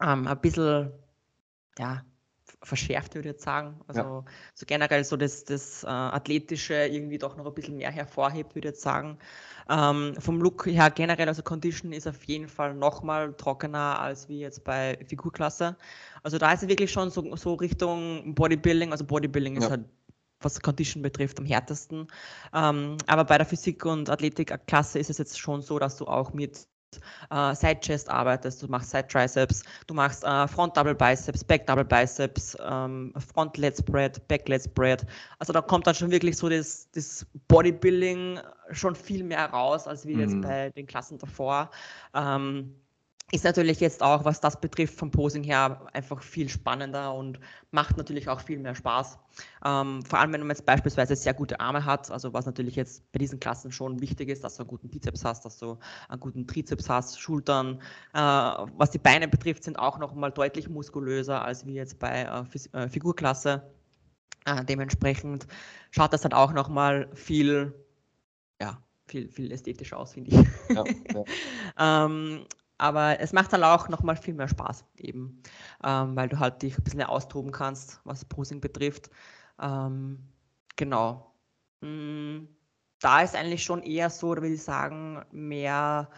[0.00, 0.92] ähm, ein bisschen,
[1.78, 2.02] ja,
[2.62, 3.80] verschärft, würde ich jetzt sagen.
[3.86, 4.24] Also ja.
[4.54, 8.68] so generell so das, das äh, Athletische irgendwie doch noch ein bisschen mehr hervorhebt, würde
[8.68, 9.18] ich jetzt sagen.
[9.68, 14.40] Ähm, vom Look her generell, also Condition ist auf jeden Fall nochmal trockener als wie
[14.40, 15.76] jetzt bei Figurklasse.
[16.22, 19.62] Also da ist es wirklich schon so, so Richtung Bodybuilding, also Bodybuilding ja.
[19.62, 19.84] ist halt
[20.40, 22.08] was Condition betrifft, am härtesten.
[22.52, 26.32] Ähm, aber bei der Physik- und Athletikklasse ist es jetzt schon so, dass du auch
[26.32, 26.66] mit
[27.30, 31.66] äh, Side Chest arbeitest, du machst Side Triceps, du machst äh, Front Double Biceps, Back
[31.66, 35.06] Double Biceps, ähm, Front Leg Spread, Back Leg Spread.
[35.38, 40.06] Also da kommt dann schon wirklich so das, das Bodybuilding schon viel mehr raus, als
[40.06, 40.20] wie mhm.
[40.20, 41.70] jetzt bei den Klassen davor.
[42.14, 42.74] Ähm,
[43.30, 47.96] ist natürlich jetzt auch, was das betrifft, vom Posing her einfach viel spannender und macht
[47.96, 49.18] natürlich auch viel mehr Spaß.
[49.64, 53.10] Ähm, vor allem, wenn man jetzt beispielsweise sehr gute Arme hat, also was natürlich jetzt
[53.10, 55.78] bei diesen Klassen schon wichtig ist, dass du einen guten Bizeps hast, dass du
[56.10, 57.80] einen guten Trizeps hast, Schultern.
[58.12, 62.22] Äh, was die Beine betrifft, sind auch noch mal deutlich muskulöser als wie jetzt bei
[62.22, 63.62] äh, äh, Figurklasse.
[64.44, 65.46] Äh, dementsprechend
[65.90, 67.72] schaut das halt auch noch mal viel,
[68.60, 70.76] ja, viel, viel ästhetischer aus, finde ich.
[70.76, 72.04] Ja, ja.
[72.04, 72.44] ähm,
[72.82, 75.40] aber es macht dann auch nochmal viel mehr Spaß eben,
[75.84, 79.08] ähm, weil du halt dich ein bisschen austoben kannst, was Posing betrifft.
[79.60, 80.18] Ähm,
[80.74, 81.32] genau.
[81.80, 82.48] Mm,
[82.98, 86.10] da ist eigentlich schon eher so, würde ich sagen, mehr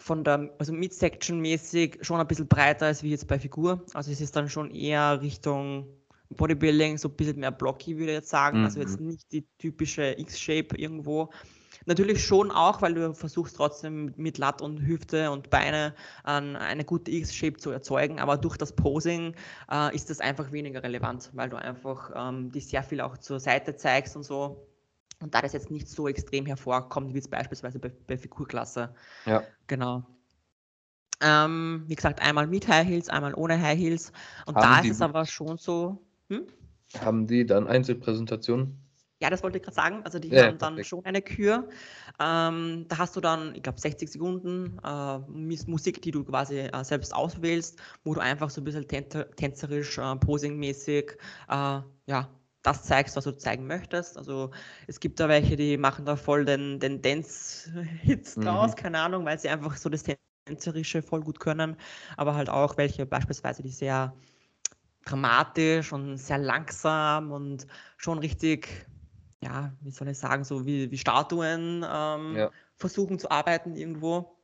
[0.00, 3.84] von der, also Midsection-mäßig schon ein bisschen breiter als wie jetzt bei Figur.
[3.94, 5.88] Also es ist dann schon eher Richtung
[6.28, 8.60] Bodybuilding, so ein bisschen mehr blocky, würde ich jetzt sagen.
[8.60, 8.64] Mhm.
[8.66, 9.08] Also jetzt mhm.
[9.08, 11.32] nicht die typische X-Shape irgendwo,
[11.86, 15.94] Natürlich schon auch, weil du versuchst trotzdem mit Lat und Hüfte und Beine
[16.26, 19.34] ähm, eine gute X-Shape zu erzeugen, aber durch das Posing
[19.70, 23.40] äh, ist das einfach weniger relevant, weil du einfach ähm, dich sehr viel auch zur
[23.40, 24.66] Seite zeigst und so.
[25.20, 28.94] Und da das jetzt nicht so extrem hervorkommt, wie es beispielsweise bei, bei Figurklasse.
[29.26, 29.42] Ja.
[29.66, 30.04] Genau.
[31.20, 34.12] Ähm, wie gesagt, einmal mit High Heels, einmal ohne High Heels.
[34.46, 36.02] Und haben da ist es aber schon so.
[36.28, 36.46] Hm?
[37.00, 38.83] Haben die dann Einzelpräsentationen?
[39.24, 40.02] Ja, das wollte ich gerade sagen.
[40.04, 40.88] Also die ja, haben dann perfekt.
[40.88, 41.66] schon eine Kür.
[42.20, 45.18] Ähm, da hast du dann, ich glaube, 60 Sekunden äh,
[45.66, 50.16] Musik, die du quasi äh, selbst auswählst, wo du einfach so ein bisschen tänzerisch, äh,
[50.16, 51.12] posingmäßig,
[51.48, 52.28] äh, ja,
[52.62, 54.18] das zeigst, was du zeigen möchtest.
[54.18, 54.50] Also
[54.88, 58.76] es gibt da welche, die machen da voll den, den Dance-Hits draus, mhm.
[58.76, 60.04] keine Ahnung, weil sie einfach so das
[60.44, 61.78] Tänzerische voll gut können.
[62.18, 64.14] Aber halt auch welche beispielsweise, die sehr
[65.06, 68.86] dramatisch und sehr langsam und schon richtig
[69.44, 72.50] ja, wie soll ich sagen, so wie, wie Statuen ähm, ja.
[72.76, 74.36] versuchen zu arbeiten irgendwo.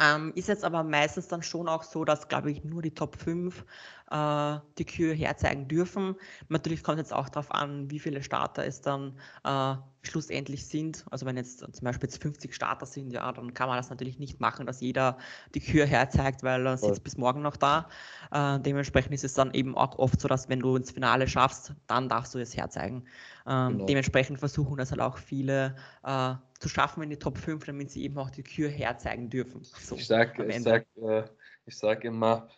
[0.00, 3.16] Ähm, ist jetzt aber meistens dann schon auch so, dass, glaube ich, nur die Top
[3.16, 3.64] 5
[4.10, 6.16] äh, die Kür herzeigen dürfen.
[6.48, 11.04] Natürlich kommt es jetzt auch darauf an, wie viele Starter es dann äh, schlussendlich sind.
[11.10, 14.18] Also wenn jetzt zum Beispiel jetzt 50 Starter sind, ja, dann kann man das natürlich
[14.18, 15.18] nicht machen, dass jeder
[15.54, 17.88] die Kür herzeigt, weil er sitzt bis morgen noch da.
[18.32, 21.74] Äh, dementsprechend ist es dann eben auch oft so, dass wenn du ins Finale schaffst,
[21.86, 23.04] dann darfst du es herzeigen.
[23.46, 23.86] Ähm, genau.
[23.86, 28.02] Dementsprechend versuchen das halt auch viele äh, zu schaffen in die Top 5, damit sie
[28.04, 29.62] eben auch die Kür herzeigen dürfen.
[29.64, 31.24] So, ich sage sag, äh,
[31.66, 32.48] sag immer,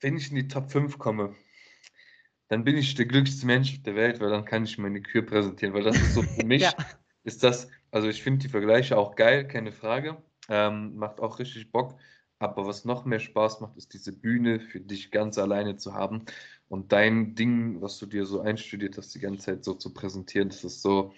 [0.00, 1.34] wenn ich in die Top 5 komme,
[2.48, 5.72] dann bin ich der glücklichste Mensch der Welt, weil dann kann ich meine Kür präsentieren,
[5.74, 6.74] weil das ist so für mich, ja.
[7.22, 11.70] ist das, also ich finde die Vergleiche auch geil, keine Frage, ähm, macht auch richtig
[11.70, 11.96] Bock,
[12.38, 16.24] aber was noch mehr Spaß macht, ist diese Bühne für dich ganz alleine zu haben
[16.68, 20.48] und dein Ding, was du dir so einstudiert hast, die ganze Zeit so zu präsentieren,
[20.48, 21.12] das ist so,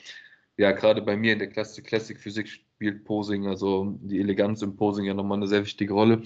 [0.56, 4.76] ja, gerade bei mir in der Klasse Classic Physik spielt Posing, also die Eleganz im
[4.76, 6.22] Posing ja nochmal eine sehr wichtige Rolle.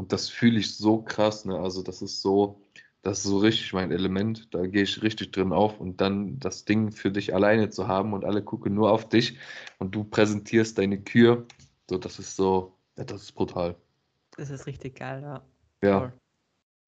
[0.00, 1.58] Und das fühle ich so krass, ne?
[1.58, 2.62] Also das ist so,
[3.02, 4.48] das ist so richtig mein Element.
[4.54, 8.14] Da gehe ich richtig drin auf und dann das Ding für dich alleine zu haben
[8.14, 9.38] und alle gucken nur auf dich
[9.78, 11.46] und du präsentierst deine Kür.
[11.90, 13.76] So, das ist so, ja, das ist brutal.
[14.38, 15.44] Das ist richtig geil, ja.
[15.82, 16.14] Ja.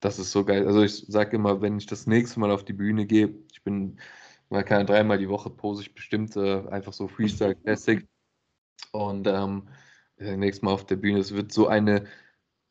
[0.00, 0.66] Das ist so geil.
[0.66, 4.00] Also ich sage immer, wenn ich das nächste Mal auf die Bühne gehe, ich bin,
[4.48, 8.08] man kann dreimal die Woche pose ich bestimmt äh, einfach so Freestyle Classic.
[8.92, 9.68] und ähm,
[10.16, 12.06] nächstes Mal auf der Bühne, es wird so eine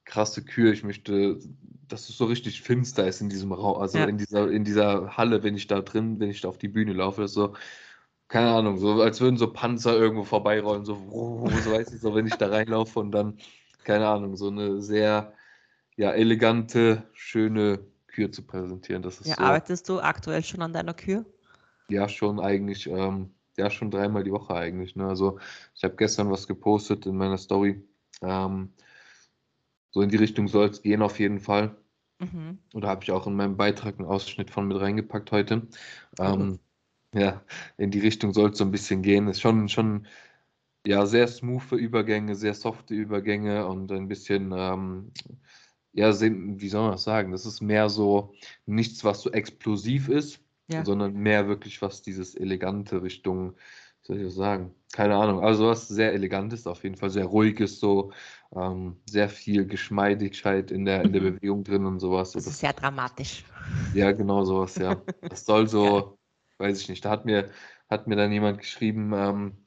[0.06, 0.72] krasse Kühe.
[0.74, 1.40] Ich möchte,
[1.88, 4.06] dass es so richtig finster ist in diesem Raum, also ja.
[4.06, 6.94] in dieser, in dieser Halle, wenn ich da drin, wenn ich da auf die Bühne
[6.94, 7.56] laufe, so
[8.28, 10.96] keine Ahnung, so als würden so Panzer irgendwo vorbeirollen, so,
[11.64, 13.38] so weiß ich so, wenn ich da reinlaufe und dann,
[13.84, 15.34] keine Ahnung, so eine sehr
[15.98, 19.02] ja, elegante, schöne Kür zu präsentieren.
[19.04, 21.26] Das ist Ja, so, arbeitest du aktuell schon an deiner Kür?
[21.90, 24.96] ja, schon eigentlich, ähm, ja, schon dreimal die Woche eigentlich.
[24.96, 25.08] Ne?
[25.08, 25.40] Also
[25.76, 27.86] ich habe gestern was gepostet in meiner Story.
[28.22, 28.74] Ähm,
[29.92, 31.76] so in die Richtung soll es gehen auf jeden Fall.
[32.20, 32.60] Mhm.
[32.74, 35.68] Oder habe ich auch in meinem Beitrag einen Ausschnitt von mit reingepackt heute.
[36.20, 36.60] Ähm,
[37.14, 37.44] ja,
[37.78, 39.28] in die Richtung soll es so ein bisschen gehen.
[39.28, 40.08] Ist schon, schon
[40.86, 45.12] ja, sehr smoothe Übergänge, sehr softe Übergänge und ein bisschen, ähm,
[45.94, 47.32] ja, wie soll man das sagen?
[47.32, 48.34] Das ist mehr so
[48.66, 50.86] nichts, was so explosiv ist, Ja.
[50.86, 53.56] sondern mehr wirklich was dieses elegante Richtung,
[54.04, 54.76] wie soll ich das sagen?
[54.94, 55.44] Keine Ahnung.
[55.44, 58.12] Also was sehr elegantes auf jeden Fall, sehr ruhiges so,
[58.56, 61.22] ähm, sehr viel Geschmeidigkeit in der, in der Mhm.
[61.22, 62.34] Bewegung drin und sowas.
[62.34, 63.46] So, Das das ist sehr dramatisch.
[63.92, 65.06] ja, genau sowas, ja.
[65.28, 66.20] Das soll so,
[66.58, 67.52] weiß ich nicht, da hat mir,
[67.90, 69.66] hat mir dann jemand geschrieben, ähm,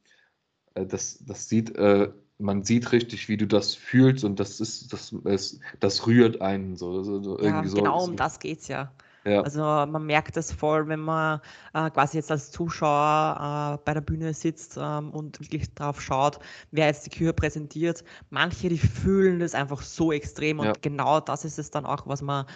[0.75, 4.93] äh, das, das sieht, äh, man sieht richtig, wie du das fühlst und das ist,
[4.93, 7.93] das, es, das rührt einen so, so, Ja, irgendwie so.
[7.93, 8.93] genau so, um das geht es ja.
[9.25, 11.41] Ja, Also man merkt es voll, wenn man
[11.73, 16.39] äh, quasi jetzt als Zuschauer äh, bei der Bühne sitzt ähm, und wirklich drauf schaut,
[16.71, 18.05] wer jetzt die Kür präsentiert.
[18.31, 20.73] Manche, die fühlen das einfach so extrem und Ja.
[20.81, 22.47] genau das ist es dann auch, was man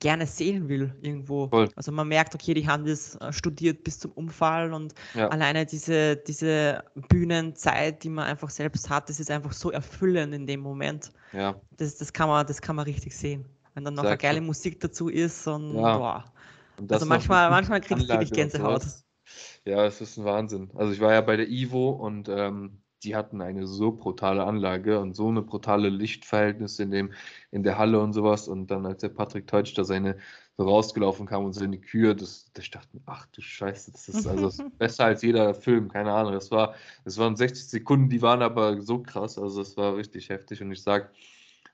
[0.00, 1.48] gerne sehen will irgendwo.
[1.48, 1.68] Voll.
[1.76, 5.66] Also man merkt, okay, die haben das äh, studiert bis zum Umfall und ja, alleine
[5.66, 10.60] diese, diese Bühnenzeit, die man einfach selbst hat, das ist einfach so erfüllend in dem
[10.60, 11.12] Moment.
[11.32, 13.44] ja, Das, das, kann, man, das kann man richtig sehen.
[13.74, 15.98] Wenn dann noch eine geile Musik dazu ist und Ja.
[15.98, 16.24] boah.
[16.78, 18.82] und Also manchmal, manchmal kriege ich wirklich Gänsehaut.
[19.64, 20.70] Ja, es ist ein Wahnsinn.
[20.74, 25.00] Also ich war ja bei der Ivo und ähm, die hatten eine so brutale Anlage
[25.00, 27.12] und so eine brutale Lichtverhältnis in dem,
[27.50, 28.48] in der Halle und sowas.
[28.48, 30.18] Und dann, als der Patrick Teutsch da seine
[30.56, 33.40] so rausgelaufen kam und so in die Kür, das, das ich dachte mir, ach du
[33.42, 36.32] Scheiße, das ist also das ist besser als jeder Film, keine Ahnung.
[36.32, 40.28] Das war, das waren 60 Sekunden, die waren aber so krass, also das war richtig
[40.28, 40.62] heftig.
[40.62, 41.10] Und ich sag,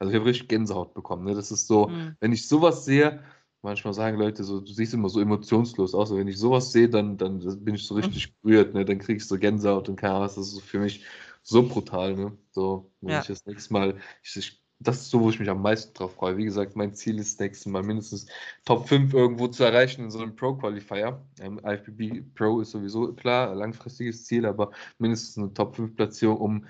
[0.00, 1.24] also ich habe richtig Gänsehaut bekommen.
[1.24, 1.34] Ne?
[1.34, 2.16] Das ist so, Mhm.
[2.20, 3.22] wenn ich sowas sehe,
[3.62, 6.88] manchmal sagen Leute so, du siehst immer so emotionslos aus, aber wenn ich sowas sehe,
[6.88, 8.84] dann, dann bin ich so richtig berührt, ne?
[8.84, 11.04] Dann kriege ich so Gänsehaut und keine Ahnung, was, das ist für mich
[11.42, 12.36] so brutal, ne?
[12.52, 13.20] So, wenn Ja.
[13.20, 16.14] ich das nächste Mal, ich, ich, das ist so, wo ich mich am meisten drauf
[16.14, 16.38] freue.
[16.38, 18.26] Wie gesagt, mein Ziel ist das nächste Mal mindestens
[18.64, 21.22] Top 5 irgendwo zu erreichen in so einem Pro-Qualifier.
[21.40, 26.66] Ähm, IFBB Pro ist sowieso klar, langfristiges Ziel, aber mindestens eine Top 5 Platzierung, um,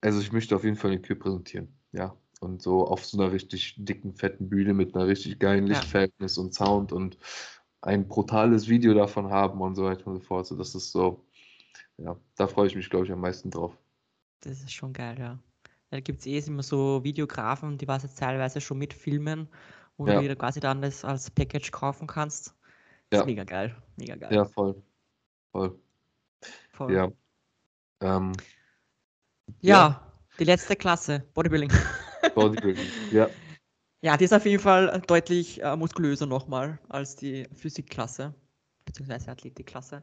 [0.00, 2.16] also ich möchte auf jeden Fall eine Kür präsentieren, ja.
[2.40, 5.78] Und so auf so einer richtig dicken, fetten Bühne mit einer richtig geilen Ja.
[5.78, 7.18] Lichtverhältnis und Sound und
[7.80, 10.46] ein brutales Video davon haben und so weiter und so fort.
[10.46, 11.24] So, das ist so,
[11.96, 13.76] ja, da freue ich mich, glaube ich, am meisten drauf.
[14.40, 15.38] Das ist schon geil, ja.
[15.90, 19.48] Da gibt es eh immer so Videografen, die was jetzt teilweise schon mitfilmen,
[19.96, 20.20] wo Ja.
[20.20, 22.48] du dir quasi dann das als Package kaufen kannst.
[23.10, 23.20] Das Ja.
[23.20, 23.74] ist mega geil.
[23.96, 24.34] Mega geil.
[24.34, 24.82] Ja, voll.
[25.52, 25.78] Voll.
[26.70, 26.92] Voll.
[26.92, 27.10] Ja.
[28.00, 28.32] Ähm,
[29.60, 31.70] Ja, die letzte Klasse, Bodybuilding.
[32.36, 32.86] Bodybuilding.
[33.10, 33.28] Ja,
[34.02, 38.34] Ja, die ist auf jeden Fall deutlich äh, muskulöser nochmal als die Physikklasse,
[38.84, 40.02] beziehungsweise Athletikklasse.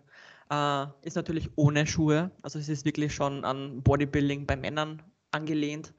[0.49, 5.93] Äh, ist natürlich ohne Schuhe, also es ist wirklich schon an Bodybuilding bei Männern angelehnt,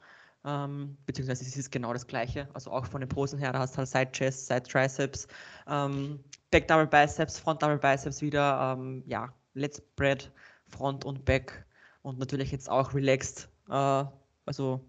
[0.45, 3.75] ähm, beziehungsweise es ist genau das gleiche, also auch von den Posen her, da hast
[3.75, 5.27] du halt Side Chest, Side Triceps,
[5.69, 6.21] ähm,
[6.51, 10.31] Back Double Biceps, Front Double Biceps wieder, ähm, ja, Let's Spread,
[10.67, 11.65] Front und Back
[12.03, 14.05] und natürlich jetzt auch Relaxed, äh,
[14.45, 14.85] also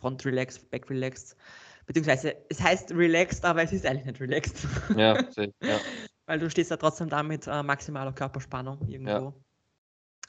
[0.00, 1.36] Front Relaxed, Back Relaxed,
[1.86, 5.78] beziehungsweise es heißt Relaxed, aber es ist eigentlich nicht Relaxed, ja, safe, ja.
[6.26, 9.34] weil du stehst ja trotzdem da mit äh, maximaler Körperspannung irgendwo.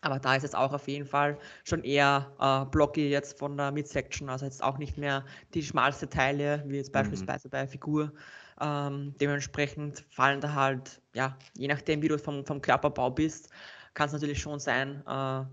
[0.04, 3.72] Aber da ist es auch auf jeden Fall schon eher äh, blocky jetzt von der
[3.72, 6.94] Midsection, also jetzt auch nicht mehr die schmalste Teile, wie jetzt Mhm.
[6.94, 8.12] beispielsweise bei Figur.
[8.60, 13.50] Ähm, dementsprechend fallen da halt, ja, je nachdem, wie du vom, vom Körperbau bist,
[13.94, 15.46] kann es natürlich schon sein, äh,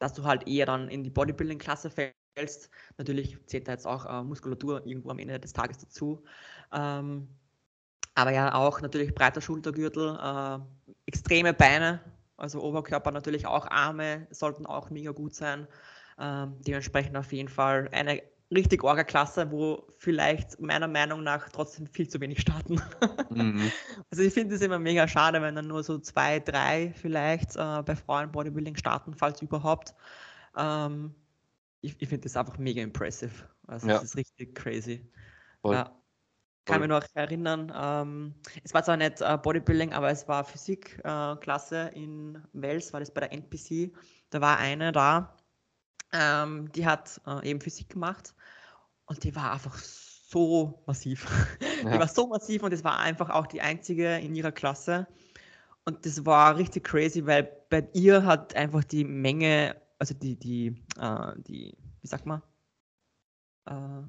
[0.00, 2.21] dass du halt eher dann in die Bodybuilding-Klasse fällst.
[2.98, 6.22] Natürlich zählt da jetzt auch äh, Muskulatur irgendwo am Ende des Tages dazu.
[6.72, 7.28] Ähm,
[8.14, 10.58] aber ja, auch natürlich breiter Schultergürtel, äh,
[11.06, 12.00] extreme Beine,
[12.36, 15.66] also Oberkörper natürlich auch, Arme sollten auch mega gut sein.
[16.18, 21.86] Ähm, dementsprechend auf jeden Fall eine richtig orga Klasse, wo vielleicht meiner Meinung nach trotzdem
[21.86, 22.80] viel zu wenig starten.
[23.30, 23.72] Mhm.
[24.10, 27.82] Also ich finde es immer mega schade, wenn dann nur so zwei, drei vielleicht äh,
[27.82, 29.94] bei Frauen Bodybuilding starten, falls überhaupt.
[30.54, 31.14] Ähm,
[31.82, 33.32] ich ich finde das einfach mega impressive.
[33.66, 33.94] Also Ja.
[33.94, 35.10] das ist richtig crazy.
[35.62, 35.74] Voll.
[35.76, 35.84] Ja.
[36.64, 36.88] Kann Voll.
[36.88, 42.02] mich noch erinnern, ähm, es war zwar nicht äh, Bodybuilding, aber es war Physikklasse äh,
[42.02, 43.92] in Wels, war das bei der NPC.
[44.30, 45.36] Da war eine da,
[46.12, 48.34] ähm, die hat äh, eben Physik gemacht
[49.06, 51.26] und die war einfach so massiv.
[51.92, 51.98] Die Ja.
[51.98, 55.06] war so massiv und es war einfach auch die einzige in ihrer Klasse.
[55.84, 60.66] Und das war richtig crazy, weil bei ihr hat einfach die Menge, also die, die,
[60.98, 62.42] äh, die, wie sagt man?
[63.66, 64.02] Äh,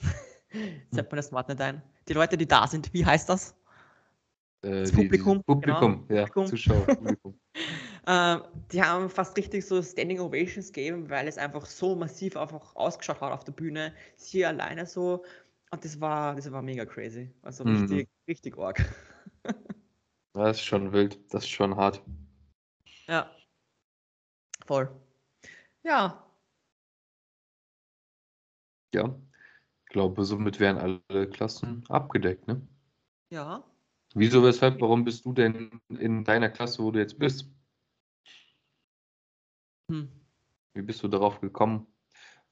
[0.90, 1.80] sagt man das Wort nicht ein?
[2.06, 3.52] Die Leute, die da sind, wie heißt das?
[4.62, 6.46] Äh, Das die- die- Publikum, Publikum, genau, ja, Publikum.
[6.48, 7.40] Zuschauer, Publikum.
[8.04, 8.38] Äh,
[8.72, 13.22] die haben fast richtig so Standing Ovations gegeben, weil es einfach so massiv einfach ausgeschaut
[13.22, 13.94] hat auf der Bühne.
[14.16, 15.24] Sie alleine so.
[15.70, 17.32] Und das war, das war mega crazy.
[17.40, 17.76] Also Mhm.
[17.76, 18.84] richtig, richtig arg.
[20.34, 22.02] Das ist schon wild, das ist schon hart.
[23.06, 23.30] Ja.
[24.66, 24.88] Voll.
[25.82, 26.26] Ja.
[28.94, 29.18] Ja,
[29.84, 32.66] ich glaube, somit wären alle Klassen abgedeckt, ne?
[33.30, 33.64] Ja.
[34.14, 37.50] Wieso, weshalb, warum bist du denn in deiner Klasse, wo du jetzt bist?
[39.90, 40.10] Hm.
[40.74, 41.86] Wie bist du darauf gekommen?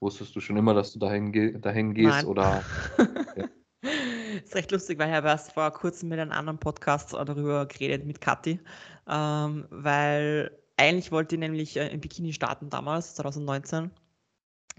[0.01, 2.27] Wusstest du schon immer, dass du dahin, ge dahin gehst Nein.
[2.27, 2.65] oder?
[4.45, 8.07] ist recht lustig, weil ich habe erst vor kurzem mit einem anderen Podcast darüber geredet
[8.07, 8.61] mit Kathi,
[9.07, 13.91] ähm, weil eigentlich wollte ich nämlich äh, im Bikini starten damals, 2019,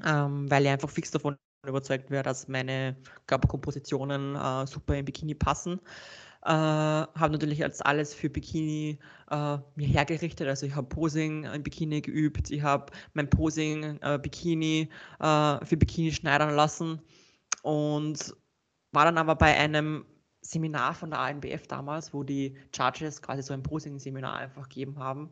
[0.03, 1.37] ähm, weil ich einfach fix davon
[1.67, 5.79] überzeugt wäre, dass meine Körperkompositionen äh, super im Bikini passen.
[6.43, 8.97] Äh, habe natürlich als alles für Bikini
[9.29, 10.47] äh, mir hergerichtet.
[10.47, 15.77] Also ich habe Posing im Bikini geübt, ich habe mein Posing äh, Bikini äh, für
[15.77, 16.99] Bikini schneidern lassen
[17.61, 18.35] und
[18.91, 20.05] war dann aber bei einem
[20.41, 25.31] Seminar von der ANBF damals, wo die Judges quasi so ein Posing-Seminar einfach gegeben haben,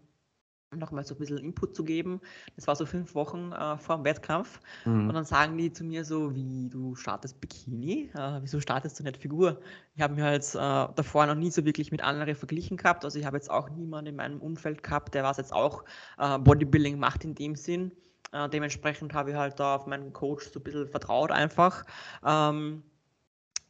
[0.76, 2.22] nochmal so ein bisschen Input zu geben.
[2.56, 4.60] Das war so fünf Wochen äh, vor dem Wettkampf.
[5.06, 5.14] Und Mhm.
[5.16, 9.18] dann sagen die zu mir so, wie du startest Bikini, äh, wieso startest du nicht
[9.18, 9.60] Figur?
[9.96, 10.58] Ich habe mir halt äh,
[10.96, 13.04] davor noch nie so wirklich mit anderen verglichen gehabt.
[13.04, 15.84] Also ich habe jetzt auch niemanden in meinem Umfeld gehabt, der was jetzt auch
[16.20, 17.92] äh, Bodybuilding macht in dem Sinn.
[18.32, 21.86] Äh, dementsprechend habe ich halt da auf meinen Coach so ein bisschen vertraut einfach.
[22.24, 22.84] Ähm,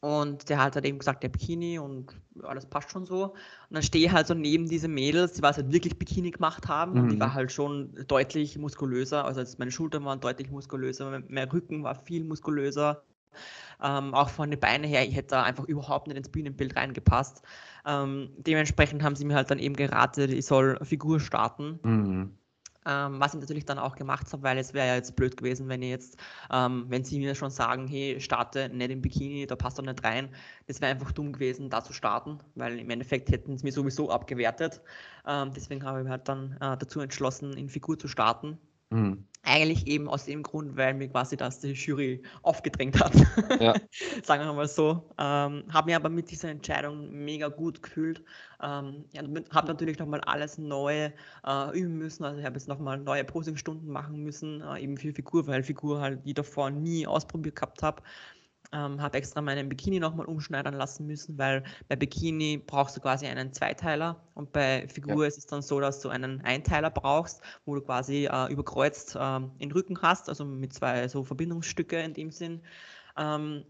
[0.02, 3.26] und der hat halt eben gesagt, der Bikini und alles passt schon so.
[3.34, 3.36] Und
[3.72, 6.98] dann stehe ich halt so neben diese Mädels, die was halt wirklich Bikini gemacht haben.
[6.98, 7.20] Und die Mhm.
[7.20, 9.26] war halt schon deutlich muskulöser.
[9.26, 13.04] Also meine Schultern waren deutlich muskulöser, mein, mein Rücken war viel muskulöser.
[13.82, 17.44] Ähm, auch von den Beinen her, ich hätte da einfach überhaupt nicht ins Bühnenbild reingepasst.
[17.86, 21.80] Ähm, dementsprechend haben sie mir halt dann eben geraten, ich soll Figur starten.
[21.84, 22.38] Mhm.
[22.86, 25.68] Ähm, was ich natürlich dann auch gemacht habe, weil es wäre ja jetzt blöd gewesen,
[25.68, 26.18] wenn ich jetzt,
[26.52, 30.04] ähm, wenn sie mir schon sagen, hey, starte nicht im Bikini, da passt doch nicht
[30.04, 30.30] rein.
[30.68, 34.10] Das wäre einfach dumm gewesen, da zu starten, weil im Endeffekt hätten sie mir sowieso
[34.10, 34.82] abgewertet.
[35.28, 38.58] Ähm, deswegen habe ich mich halt dann äh, dazu entschlossen, in Figur zu starten.
[38.90, 39.26] Mhm.
[39.44, 43.14] Eigentlich eben aus dem Grund, weil mir quasi das die Jury aufgedrängt hat.
[43.60, 43.74] Ja.
[44.24, 45.10] Sagen wir mal so.
[45.18, 48.24] Ähm, habe mir aber mit dieser Entscheidung mega gut gefühlt.
[48.62, 49.22] Ähm, ja,
[49.52, 51.10] habe natürlich nochmal alles neu
[51.46, 52.26] äh, üben müssen.
[52.26, 56.02] Also ich habe jetzt nochmal neue Posingstunden machen müssen, äh, eben für Figur, weil Figur
[56.02, 58.04] halt die davor nie ausprobiert gehabt habe.
[58.72, 63.26] Ähm, habe extra meinen Bikini nochmal umschneidern lassen müssen, weil bei Bikini brauchst du quasi
[63.26, 67.74] einen Zweiteiler und bei Figur ist es dann so, dass du einen Einteiler brauchst, wo
[67.74, 72.30] du quasi äh, überkreuzt ähm, den Rücken hast, also mit zwei so Verbindungsstücke in dem
[72.30, 72.62] Sinn.
[73.18, 73.66] Ähm,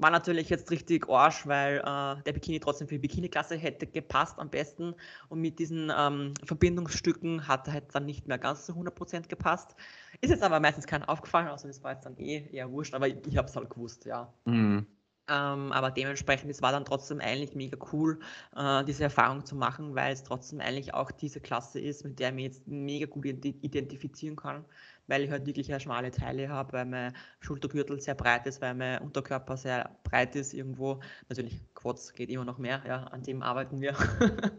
[0.00, 4.38] war natürlich jetzt richtig Arsch, weil äh, der Bikini trotzdem für die Bikini-Klasse hätte gepasst
[4.38, 4.94] am besten.
[5.28, 9.76] Und mit diesen ähm, Verbindungsstücken hat er halt dann nicht mehr ganz zu 100% gepasst.
[10.20, 13.08] Ist jetzt aber meistens keiner aufgefallen, also das war jetzt dann eh eher wurscht, aber
[13.08, 14.32] ich, ich habe es halt gewusst, ja.
[14.46, 14.86] Mhm.
[15.28, 18.18] Ähm, aber dementsprechend, es war dann trotzdem eigentlich mega cool,
[18.56, 22.30] äh, diese Erfahrung zu machen, weil es trotzdem eigentlich auch diese Klasse ist, mit der
[22.30, 24.64] ich mich jetzt mega gut ident- identifizieren kann,
[25.10, 28.74] weil ich halt wirklich eine schmale Teile habe, weil mein Schultergürtel sehr breit ist, weil
[28.74, 31.00] mein Unterkörper sehr breit ist irgendwo.
[31.28, 33.96] Natürlich, Quads geht immer noch mehr, ja, an dem arbeiten wir.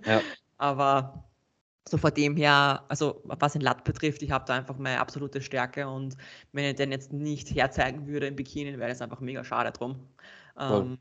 [0.05, 0.21] Ja.
[0.57, 1.23] Aber
[1.87, 5.41] so von dem her, also was den Latt betrifft, ich habe da einfach meine absolute
[5.41, 6.17] Stärke und
[6.51, 10.07] wenn ich den jetzt nicht herzeigen würde im Bikini, wäre das einfach mega schade drum.
[10.57, 10.81] Voll.
[10.81, 10.97] Ähm,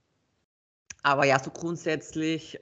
[1.03, 2.59] aber ja, so grundsätzlich, äh,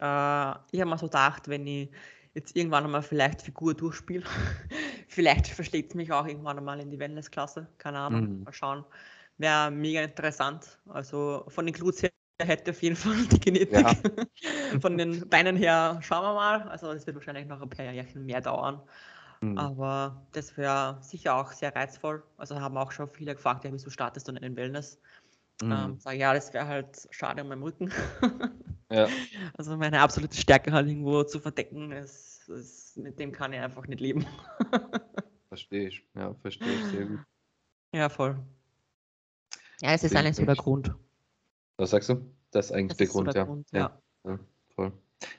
[0.70, 1.90] ich habe mir so gedacht, wenn ich
[2.38, 4.24] jetzt irgendwann einmal vielleicht Figur durchspiele,
[5.08, 8.44] vielleicht versteht es mich auch irgendwann einmal in die Wellness-Klasse, keine Ahnung, Mhm.
[8.44, 8.84] mal schauen.
[9.38, 10.78] Wäre mega interessant.
[10.86, 12.10] Also von den Glutes her
[12.42, 13.72] hätte auf jeden Fall die Genetik.
[13.72, 13.94] Ja.
[14.80, 16.62] Von den Beinen her schauen wir mal.
[16.68, 18.80] Also es wird wahrscheinlich noch ein paar Jährchen mehr dauern.
[19.40, 19.58] Mhm.
[19.58, 22.22] Aber das wäre sicher auch sehr reizvoll.
[22.36, 25.00] Also haben auch schon viele gefragt, ja, wieso startest du nicht in Wellness?
[25.62, 25.72] Mhm.
[25.72, 27.92] Ähm, sag, ja, das wäre halt schade um meinen Rücken.
[28.90, 29.06] Ja.
[29.58, 33.86] Also meine absolute Stärke halt irgendwo zu verdecken, ist, ist, mit dem kann ich einfach
[33.86, 34.24] nicht leben.
[35.48, 36.02] Verstehe ich.
[36.14, 37.20] Ja, verstehe ich sehr gut.
[37.92, 38.38] Ja, voll.
[39.80, 40.94] Ja, es ist eigentlich so der Grund.
[41.76, 42.34] Was sagst du?
[42.50, 43.46] Das ist eigentlich Das der ist so Grund, der ja.
[43.46, 44.00] Grund, ja.
[44.24, 44.30] ja.
[44.30, 44.38] ja.
[44.74, 44.92] Voll.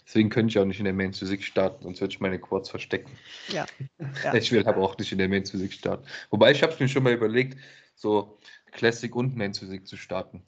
[0.05, 2.69] Deswegen könnte ich auch nicht in der Men's Physik starten, sonst würde ich meine Quads
[2.69, 3.11] verstecken.
[3.47, 3.65] Ja.
[4.23, 4.33] Ja.
[4.33, 6.05] Ich will aber auch nicht in der Men's Physik starten.
[6.29, 7.57] Wobei ich habe mir schon mal überlegt,
[7.99, 8.39] so
[8.71, 10.43] Classic und Men's Physik zu starten.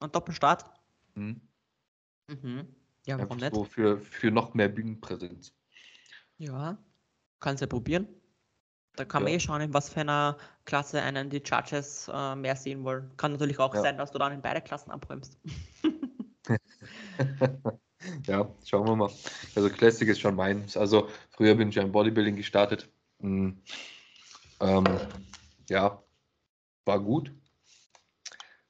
[0.00, 0.14] Und?
[0.14, 0.64] Doppelstart?
[1.14, 1.40] Mhm.
[3.06, 3.54] Ja, warum nicht?
[3.54, 5.52] so für, für noch mehr Bühnenpräsenz.
[6.38, 6.78] Ja,
[7.40, 8.08] kannst ja probieren.
[8.96, 9.36] Da kann man Ja.
[9.36, 13.10] eh schauen, in was für einer Klasse einen die Judges äh, mehr sehen wollen.
[13.16, 13.82] Kann natürlich auch Ja.
[13.82, 15.38] sein, dass du dann in beide Klassen abräumst.
[18.26, 19.10] Ja, schauen wir mal.
[19.56, 20.76] Also Classic ist schon meins.
[20.76, 22.86] Also früher bin ich ja im Bodybuilding gestartet.
[23.20, 23.52] Mm,
[24.60, 24.84] Ähm,
[25.70, 26.02] ja,
[26.84, 27.32] war gut.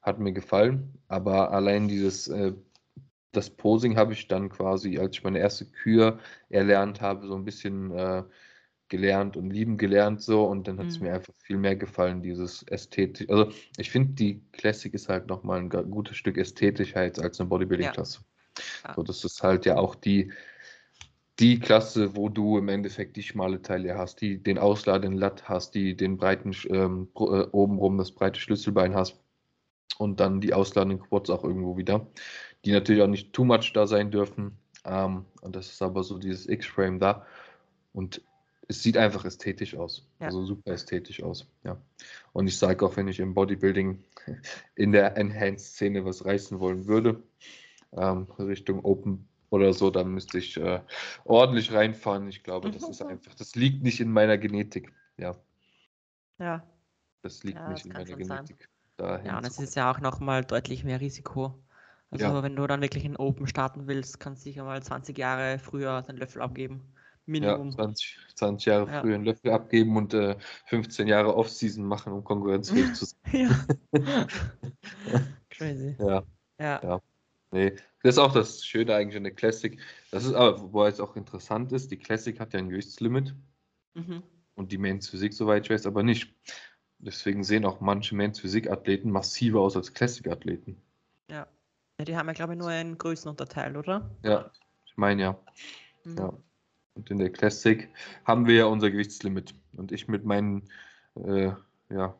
[0.02, 0.98] Hat mir gefallen.
[1.08, 2.52] Aber allein dieses, äh,
[3.32, 6.18] das Posing habe ich dann quasi, als ich meine erste Kür
[6.50, 8.22] erlernt habe, so ein bisschen äh,
[8.88, 10.44] gelernt und lieben gelernt so.
[10.44, 11.06] Und dann hat es Mhm.
[11.06, 13.30] mir einfach viel mehr gefallen, dieses Ästhetik.
[13.30, 18.20] Also ich finde, die Classic ist halt nochmal ein gutes Stück ästhetischer als eine Bodybuilding-Klasse.
[18.84, 18.94] Ja.
[18.94, 20.30] So, das ist halt ja auch die,
[21.40, 25.74] die Klasse, wo du im Endeffekt die schmale Taille hast, die den ausladenden Latt hast,
[25.74, 29.18] die den breiten, ähm, äh, obenrum das breite Schlüsselbein hast
[29.98, 32.06] und dann die ausladenden Quads auch irgendwo wieder,
[32.64, 34.58] die natürlich auch nicht too much da sein dürfen.
[34.84, 37.26] Ähm, und das ist aber so dieses X-Frame da
[37.92, 38.22] und
[38.68, 40.26] es sieht einfach ästhetisch aus, Ja.
[40.26, 41.76] also super ästhetisch aus, ja.
[42.32, 44.02] Und ich sage auch, wenn ich im Bodybuilding
[44.76, 47.22] in der Enhanced-Szene was reißen wollen würde,
[47.92, 50.80] ähm, Richtung Open oder so, dann müsste ich äh,
[51.24, 52.28] ordentlich reinfahren.
[52.28, 54.92] Ich glaube, das ist einfach, das liegt nicht in meiner Genetik.
[55.16, 55.36] Ja,
[56.38, 56.62] Ja.
[57.22, 58.16] das liegt Ja, nicht das in meiner.
[58.16, 58.68] Genetik.
[58.98, 61.58] Ja, und es ist ja auch nochmal deutlich mehr Risiko.
[62.10, 62.42] Also Ja.
[62.42, 66.02] wenn du dann wirklich in Open starten willst, kannst du sicher mal 20 Jahre früher
[66.02, 66.94] den Löffel abgeben.
[67.26, 67.70] Minimum.
[67.70, 69.00] ja, 20, 20 Jahre Ja.
[69.00, 70.36] früher einen Löffel abgeben und äh,
[70.66, 73.18] 15 Jahre Off-Season machen, um konkurrenzfähig zu sein.
[73.32, 73.66] Ja.
[75.50, 75.96] Crazy.
[75.98, 76.22] Ja,
[76.60, 77.00] Ja.
[77.54, 77.76] Nee.
[78.02, 79.80] Das ist auch das Schöne eigentlich an der Classic.
[80.10, 83.34] Das ist aber, wobei es auch interessant ist, die Classic hat ja ein Gewichtslimit.
[83.96, 84.24] Mhm.
[84.56, 86.34] und die Men's Physik, soweit ich weiß, aber nicht.
[86.98, 90.76] Deswegen sehen auch manche Men's Physik-Athleten massiver aus als Classic-Athleten.
[91.30, 91.46] Ja.
[92.00, 92.04] ja.
[92.04, 94.10] Die haben ja, glaube ich, nur einen Größenunterteil, oder?
[94.24, 94.50] Ja,
[94.84, 95.38] ich meine ja.
[96.02, 96.18] Mhm.
[96.18, 96.32] ja.
[96.94, 97.88] Und in der Classic
[98.24, 99.54] haben wir ja unser Gewichtslimit.
[99.76, 100.68] Und ich mit meinen
[101.14, 101.52] äh,
[101.88, 102.18] ja,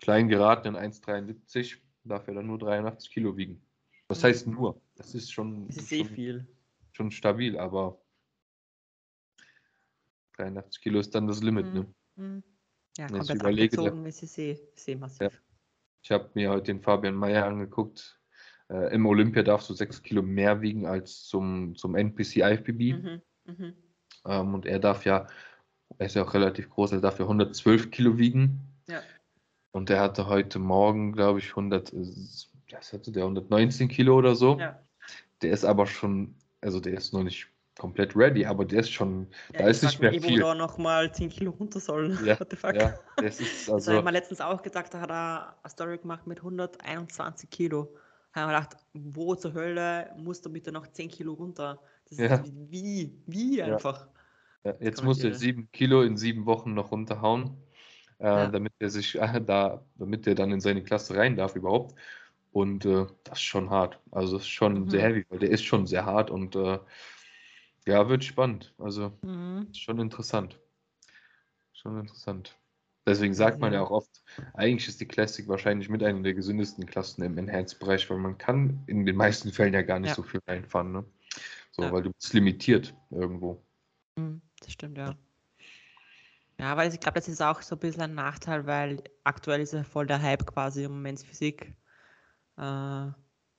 [0.00, 3.63] klein geratenen 1,73 darf ja dann nur 83 Kilo wiegen.
[4.08, 4.80] Was heißt nur?
[4.96, 6.46] Das ist schon, Das ist eh schon, viel.
[6.92, 8.00] schon stabil, aber
[10.36, 11.66] 83 Kilo ist dann das Limit.
[11.66, 11.72] Mhm.
[11.72, 11.94] Ne?
[12.16, 12.42] Mhm.
[12.98, 15.42] Ja, Wenn ich überlege, abgezogen, ist sie sehr, sehr massiv.
[16.02, 18.20] Ich habe mir heute den Fabian Mayer angeguckt.
[18.68, 22.92] Äh, Im Olympia darfst du 6 Kilo mehr wiegen als zum, zum NPC IFBB.
[22.92, 23.22] Mhm.
[23.46, 23.74] Mhm.
[24.26, 25.26] Ähm, und er darf ja,
[25.98, 28.60] er ist ja auch relativ groß, er darf ja 112 Kilo wiegen.
[28.86, 29.02] Ja.
[29.72, 32.12] Und er hatte heute Morgen, glaube ich, 100, äh,
[32.72, 34.58] was hatte der, 119 Kilo oder so.
[34.58, 34.80] Ja.
[35.42, 37.48] Der ist aber schon, also der ist noch nicht
[37.78, 40.40] komplett ready, aber der ist schon, Ja, da ist nicht mehr eh, viel.
[40.40, 42.18] Wo da nochmal 10 Kilo runter sollen.
[42.24, 42.74] Ja, What the fuck?
[42.74, 45.70] ja, das ist Das habe also, ich mir letztens auch gedacht, da hat er eine
[45.70, 47.94] Story gemacht mit 121 Kilo.
[48.32, 51.80] Da habe ich mir gedacht, wo zur Hölle muss da bitte noch 10 Kilo runter?
[52.08, 52.36] Das Ja.
[52.36, 54.08] ist wie, wie einfach.
[54.64, 55.38] Ja, jetzt muss er irre.
[55.38, 57.56] sieben Kilo in sieben Wochen noch runterhauen,
[58.18, 61.94] äh, damit er sich äh, da, damit er dann in seine Klasse rein darf überhaupt.
[62.54, 63.98] Und äh, das ist schon hart.
[64.12, 64.88] Also das ist schon Mhm.
[64.90, 66.78] sehr heavy, weil der ist schon sehr hart und äh,
[67.84, 68.72] ja, wird spannend.
[68.78, 69.74] Also Mhm.
[69.74, 70.60] schon interessant.
[71.72, 72.56] Schon interessant.
[73.06, 74.22] Deswegen sagt man ja auch oft,
[74.54, 78.84] eigentlich ist die Classic wahrscheinlich mit einer der gesündesten Klassen im Enhanced-Bereich, weil man kann
[78.86, 80.14] in den meisten Fällen ja gar nicht Ja.
[80.14, 80.92] so viel reinfahren.
[80.92, 81.04] Ne?
[81.72, 81.92] So, Ja.
[81.92, 83.60] weil du bist limitiert irgendwo.
[84.16, 85.16] Mhm, Das stimmt, ja.
[86.60, 89.72] Ja, aber ich glaube, das ist auch so ein bisschen ein Nachteil, weil aktuell ist
[89.72, 91.74] ja voll der Hype quasi um Men's Physik,
[92.58, 93.08] äh,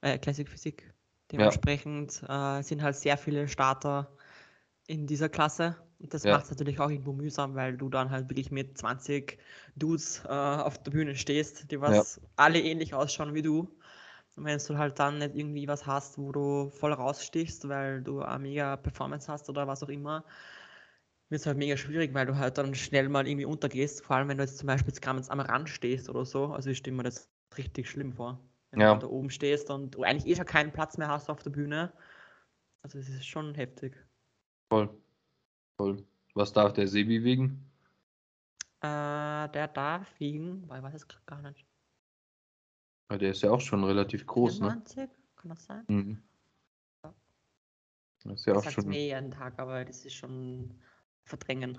[0.01, 0.93] äh, Classic Physik.
[1.31, 4.15] Dementsprechend äh, sind halt sehr viele Starter
[4.87, 5.75] in dieser Klasse.
[5.99, 6.31] Und das Ja.
[6.31, 9.39] macht es natürlich auch irgendwo mühsam, weil du dann halt wirklich mit 20
[9.75, 13.69] Dudes äh, auf der Bühne stehst, die was alle ähnlich ausschauen wie du.
[14.35, 18.21] Und wenn du halt dann nicht irgendwie was hast, wo du voll rausstichst, weil du
[18.21, 20.25] eine mega Performance hast oder was auch immer,
[21.29, 24.03] wird es halt mega schwierig, weil du halt dann schnell mal irgendwie untergehst.
[24.03, 26.47] Vor allem, wenn du jetzt zum Beispiel jetzt ganz am Rand stehst oder so.
[26.47, 28.39] Also ich stelle mir das richtig schlimm vor.
[28.76, 28.93] Wenn Ja.
[28.95, 31.49] du da oben stehst und du eigentlich eh schon keinen Platz mehr hast auf der
[31.49, 31.93] Bühne.
[32.82, 33.95] Also es ist schon heftig.
[34.69, 34.89] Voll.
[35.78, 36.05] Voll.
[36.34, 37.71] Was darf der Sebi wiegen?
[38.82, 41.65] Äh, der darf wiegen, weil ich weiß es grad gar nicht.
[43.09, 44.71] Ja, der ist ja auch schon relativ groß, ne?
[44.84, 45.09] 94?
[45.38, 45.86] Kann das sein?
[45.88, 46.23] Mhm.
[47.05, 47.13] Ja.
[48.26, 48.91] Das ist ja Ich auch schon.
[48.91, 50.82] eh jeden Tag, aber das ist schon
[51.23, 51.78] verdrängen.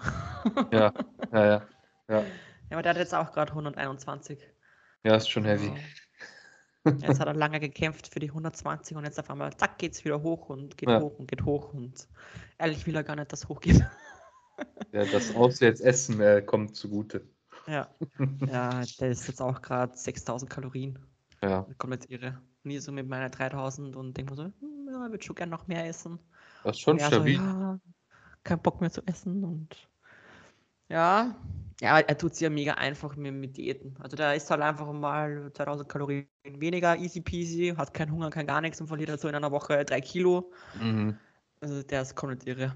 [0.72, 0.92] Ja,
[1.32, 1.68] ja, ja.
[2.08, 2.24] Ja, Ja,
[2.70, 4.38] aber der hat jetzt auch gerade 121.
[5.04, 5.72] ja ist schon heavy.
[7.00, 10.22] Jetzt hat er lange gekämpft für die 120 und jetzt auf einmal, zack, geht's wieder
[10.22, 11.00] hoch und geht Ja.
[11.00, 12.08] hoch und geht hoch und
[12.58, 13.84] ehrlich will er gar nicht, dass es hochgeht.
[14.92, 17.28] Ja, das Auswärtsessen äh, kommt zugute.
[17.66, 17.88] Ja,
[18.46, 20.98] ja der ist jetzt auch gerade 6000 Kalorien.
[21.42, 22.40] Ja, Komplett irre.
[22.62, 25.50] Nie so mit meiner 3000 und denke mir so, hm, ja, ich würde schon gern
[25.50, 26.18] noch mehr essen.
[26.62, 27.34] das ist schon er so, stabil.
[27.34, 27.78] ja,
[28.44, 29.88] keinen Bock mehr zu essen und
[30.88, 31.34] ja,
[31.80, 33.96] ja, er tut es ja mega einfach mit, mit Diäten.
[34.00, 38.46] Also der isst halt einfach mal 2000 Kalorien weniger, easy peasy, hat keinen Hunger, kein
[38.46, 40.52] gar nichts und verliert halt so in einer Woche drei Kilo.
[40.80, 41.16] Mhm.
[41.60, 42.74] Also der ist komplett irre.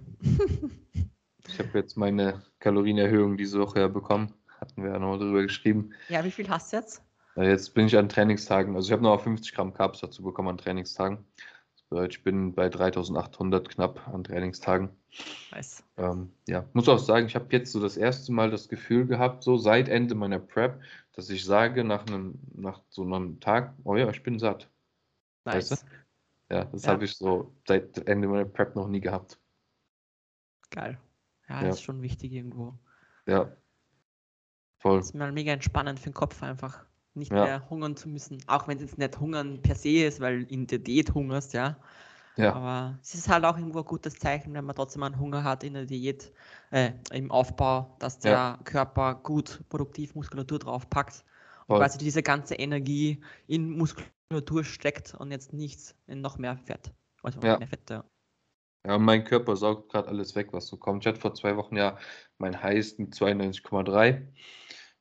[1.49, 4.35] Ich habe jetzt meine Kalorienerhöhung diese Woche ja bekommen.
[4.61, 5.91] Hatten wir ja noch drüber geschrieben.
[6.09, 7.03] Ja, wie viel hast du jetzt?
[7.37, 10.49] Ja, Jetzt bin ich an Trainingstagen, also ich habe noch 50 Gramm Carbs dazu bekommen
[10.49, 11.25] an Trainingstagen.
[11.91, 14.91] Das bedeutet, ich bin bei 3800 knapp an Trainingstagen.
[15.51, 15.83] Weiß.
[15.97, 19.43] Ähm, ja, muss auch sagen, ich habe jetzt so das erste Mal das Gefühl gehabt,
[19.43, 20.81] so seit Ende meiner Prep,
[21.15, 24.71] dass ich sage nach einem, nach so einem Tag, oh ja, ich bin satt.
[25.43, 25.85] Weißt Nice.
[26.49, 26.93] Ja, das Ja.
[26.93, 29.41] habe ich so seit Ende meiner Prep noch nie gehabt.
[30.71, 30.97] Geil.
[31.49, 31.69] Ja, Ja.
[31.71, 32.79] ist schon wichtig irgendwo.
[33.27, 33.51] Ja.
[34.79, 35.01] Voll.
[35.01, 36.87] ist mal mega entspannend für den Kopf einfach.
[37.15, 37.41] Nicht Ja.
[37.41, 38.43] mehr hungern zu müssen.
[38.47, 41.77] Auch wenn es jetzt nicht hungern per se ist, weil in der Diät hungerst, ja.
[42.37, 45.45] Ja, Aber es ist halt auch irgendwo ein gutes Zeichen, wenn man trotzdem einen Hunger
[45.45, 46.33] hat in der Diät,
[46.71, 48.57] äh, im Aufbau, dass der Ja.
[48.65, 51.25] Körper gut produktiv Muskulatur draufpackt
[51.69, 51.79] und voll.
[51.79, 56.93] quasi diese ganze Energie in Muskulatur steckt und jetzt nichts in noch mehr Fett.
[57.23, 57.59] Also Ja.
[57.59, 58.05] mehr Fett, ja.
[58.87, 61.05] Ja, mein Körper saugt gerade alles weg, was so kommt.
[61.05, 61.99] Ich hatte vor zwei Wochen ja
[62.39, 64.27] mein Highest mit 92,3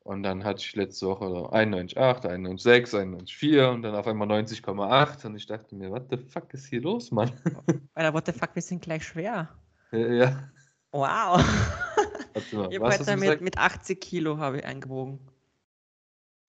[0.02, 5.26] und dann hatte ich letzte Woche so 91,8, 91,6, 91,4 und dann auf einmal 90,8
[5.26, 7.30] und ich dachte mir, what the fuck ist hier los, Mann?
[7.94, 9.48] Alter, what the fuck, wir sind gleich schwer.
[9.92, 10.48] Ja.
[10.92, 11.44] Wow.
[12.52, 15.20] Mal, Ich habe heute mit, mit 80 Kilo habe ich eingewogen.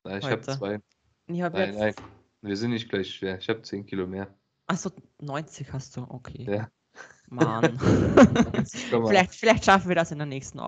[0.04, 0.80] Nein, ich habe zwei.
[1.28, 1.96] Ich habe Nein, nein,
[2.42, 3.38] wir sind nicht gleich schwer.
[3.38, 4.28] Ich habe 10 Kilo mehr.
[4.68, 6.46] Achso, 90 hast du, okay.
[6.50, 6.70] Ja.
[7.30, 7.64] Mann.
[7.78, 9.08] 90,8.
[9.08, 10.60] vielleicht, vielleicht schaffen wir das in der nächsten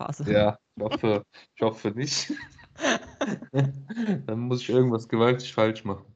[0.00, 0.32] Aufbauphase.
[0.32, 1.24] Ja, ich hoffe,
[1.54, 2.32] ich hoffe nicht.
[3.52, 6.14] Dann muss ich irgendwas gewaltig falsch machen.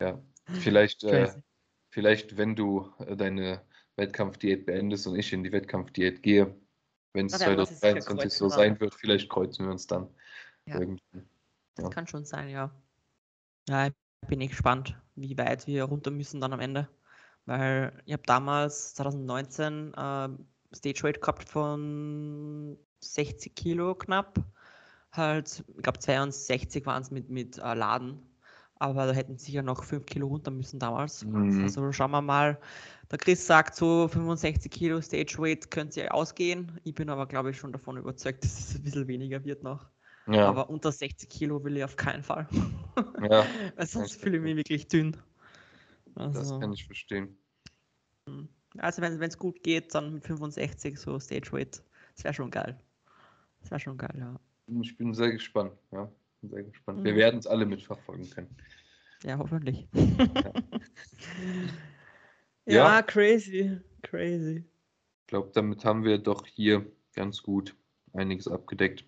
[0.00, 0.20] Ja,
[0.60, 1.32] vielleicht, äh,
[1.90, 3.62] vielleicht, wenn du äh, deine
[3.96, 6.54] Wettkampfdiät beendest und ich in die Wettkampfdiät gehe,
[7.12, 9.86] wenn es Na, dann muss ich sicher 2023 so sein wird, vielleicht kreuzen wir uns
[9.86, 10.08] dann
[10.66, 10.80] Ja.
[10.80, 11.22] irgendwie.
[11.74, 11.90] Das ja.
[11.90, 12.70] kann schon sein, ja.
[13.68, 16.88] Ja, ich bin eh gespannt, wie weit wir runter müssen dann am Ende.
[17.46, 24.38] Weil ich habe damals 2019 ähm, Stage Weight gehabt von 60 Kilo knapp.
[25.12, 28.18] Halt, ich glaube 62 waren es mit, mit äh, Laden.
[28.76, 31.24] Aber da hätten sicher noch 5 Kilo runter müssen damals.
[31.24, 31.64] Mhm.
[31.64, 32.58] Also schauen wir mal.
[33.10, 36.80] Der Chris sagt so 65 Kilo Stage Weight könnte ja ausgehen.
[36.84, 39.90] Ich bin aber glaube ich schon davon überzeugt, dass es ein bisschen weniger wird noch.
[40.28, 42.46] Ja, Aber unter 60 Kilo will ich auf keinen Fall.
[43.20, 43.44] ja,
[43.76, 45.16] Weil sonst fühle ich mich wirklich dünn.
[46.14, 47.36] das Also, kann ich verstehen.
[48.78, 51.82] Also wenn es gut geht, dann mit 65 so Stage Weight.
[52.14, 52.78] Das wäre schon geil.
[53.60, 54.38] Das wäre schon geil, ja.
[54.80, 55.72] Ich bin sehr gespannt.
[55.90, 56.10] Ja,
[56.40, 57.04] bin sehr gespannt.
[57.04, 57.16] Wir Mhm.
[57.16, 58.56] werden es alle mitverfolgen können.
[59.24, 59.86] Ja, hoffentlich.
[59.92, 59.94] Ja.
[62.66, 63.78] ja, crazy.
[64.02, 64.64] Crazy.
[65.22, 67.76] Ich glaube, damit haben wir doch hier ganz gut
[68.12, 69.04] einiges abgedeckt.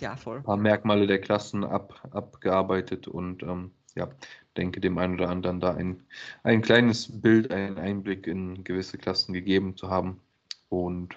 [0.00, 0.38] Ja, voll.
[0.38, 4.08] Ein paar Merkmale der Klassen ab, abgearbeitet und ähm, ja,
[4.56, 6.02] denke dem einen oder anderen da ein,
[6.42, 10.20] ein kleines Bild, einen Einblick in gewisse Klassen gegeben zu haben.
[10.68, 11.16] Und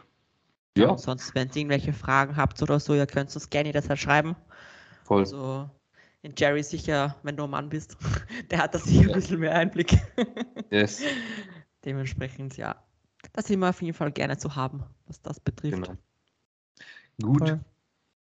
[0.77, 3.99] ja, Und sonst, wenn ihr irgendwelche Fragen habt oder so, ihr könnt uns gerne das
[3.99, 4.35] schreiben.
[5.03, 5.21] voll.
[5.21, 5.69] Also,
[6.23, 7.97] in Jerry sicher, wenn du ein Mann bist,
[8.51, 9.97] der hat da sicher ein bisschen mehr Einblick.
[10.71, 11.03] Yes,
[11.83, 12.81] Dementsprechend, ja.
[13.33, 15.83] Das sind wir auf jeden Fall gerne zu haben, was das betrifft.
[15.83, 15.97] genau.
[17.21, 17.59] Gut, Voll.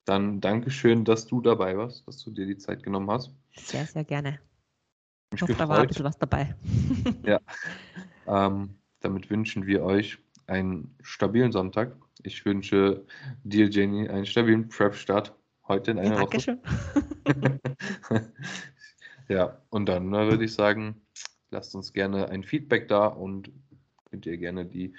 [0.07, 3.31] dann Dankeschön, dass du dabei warst, dass du dir die Zeit genommen hast.
[3.57, 4.41] Sehr, sehr gerne.
[5.35, 6.55] Ich hoffe, da war ein bisschen was dabei.
[8.27, 11.97] Ähm, damit wünschen wir euch einen stabilen Sonntag.
[12.23, 13.05] Ich wünsche
[13.43, 15.35] dir, Jenny, einen stabilen Prep-Start
[15.67, 16.59] heute in Ja, einer Woche.
[17.25, 17.63] Dankeschön.
[19.29, 21.01] ja, und dann äh, würde ich sagen,
[21.51, 23.51] lasst uns gerne ein Feedback da und
[24.05, 24.95] könnt ihr gerne die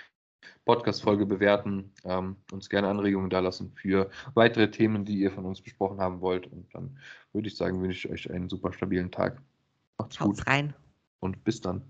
[0.66, 5.62] Podcast-Folge bewerten, ähm, uns gerne Anregungen da lassen für weitere Themen, die ihr von uns
[5.62, 6.48] besprochen haben wollt.
[6.48, 6.98] Und dann
[7.34, 9.42] würde ich sagen, wünsche ich euch einen super stabilen Tag.
[9.98, 10.74] Macht's gut Haut's rein.
[11.20, 11.82] und bis dann.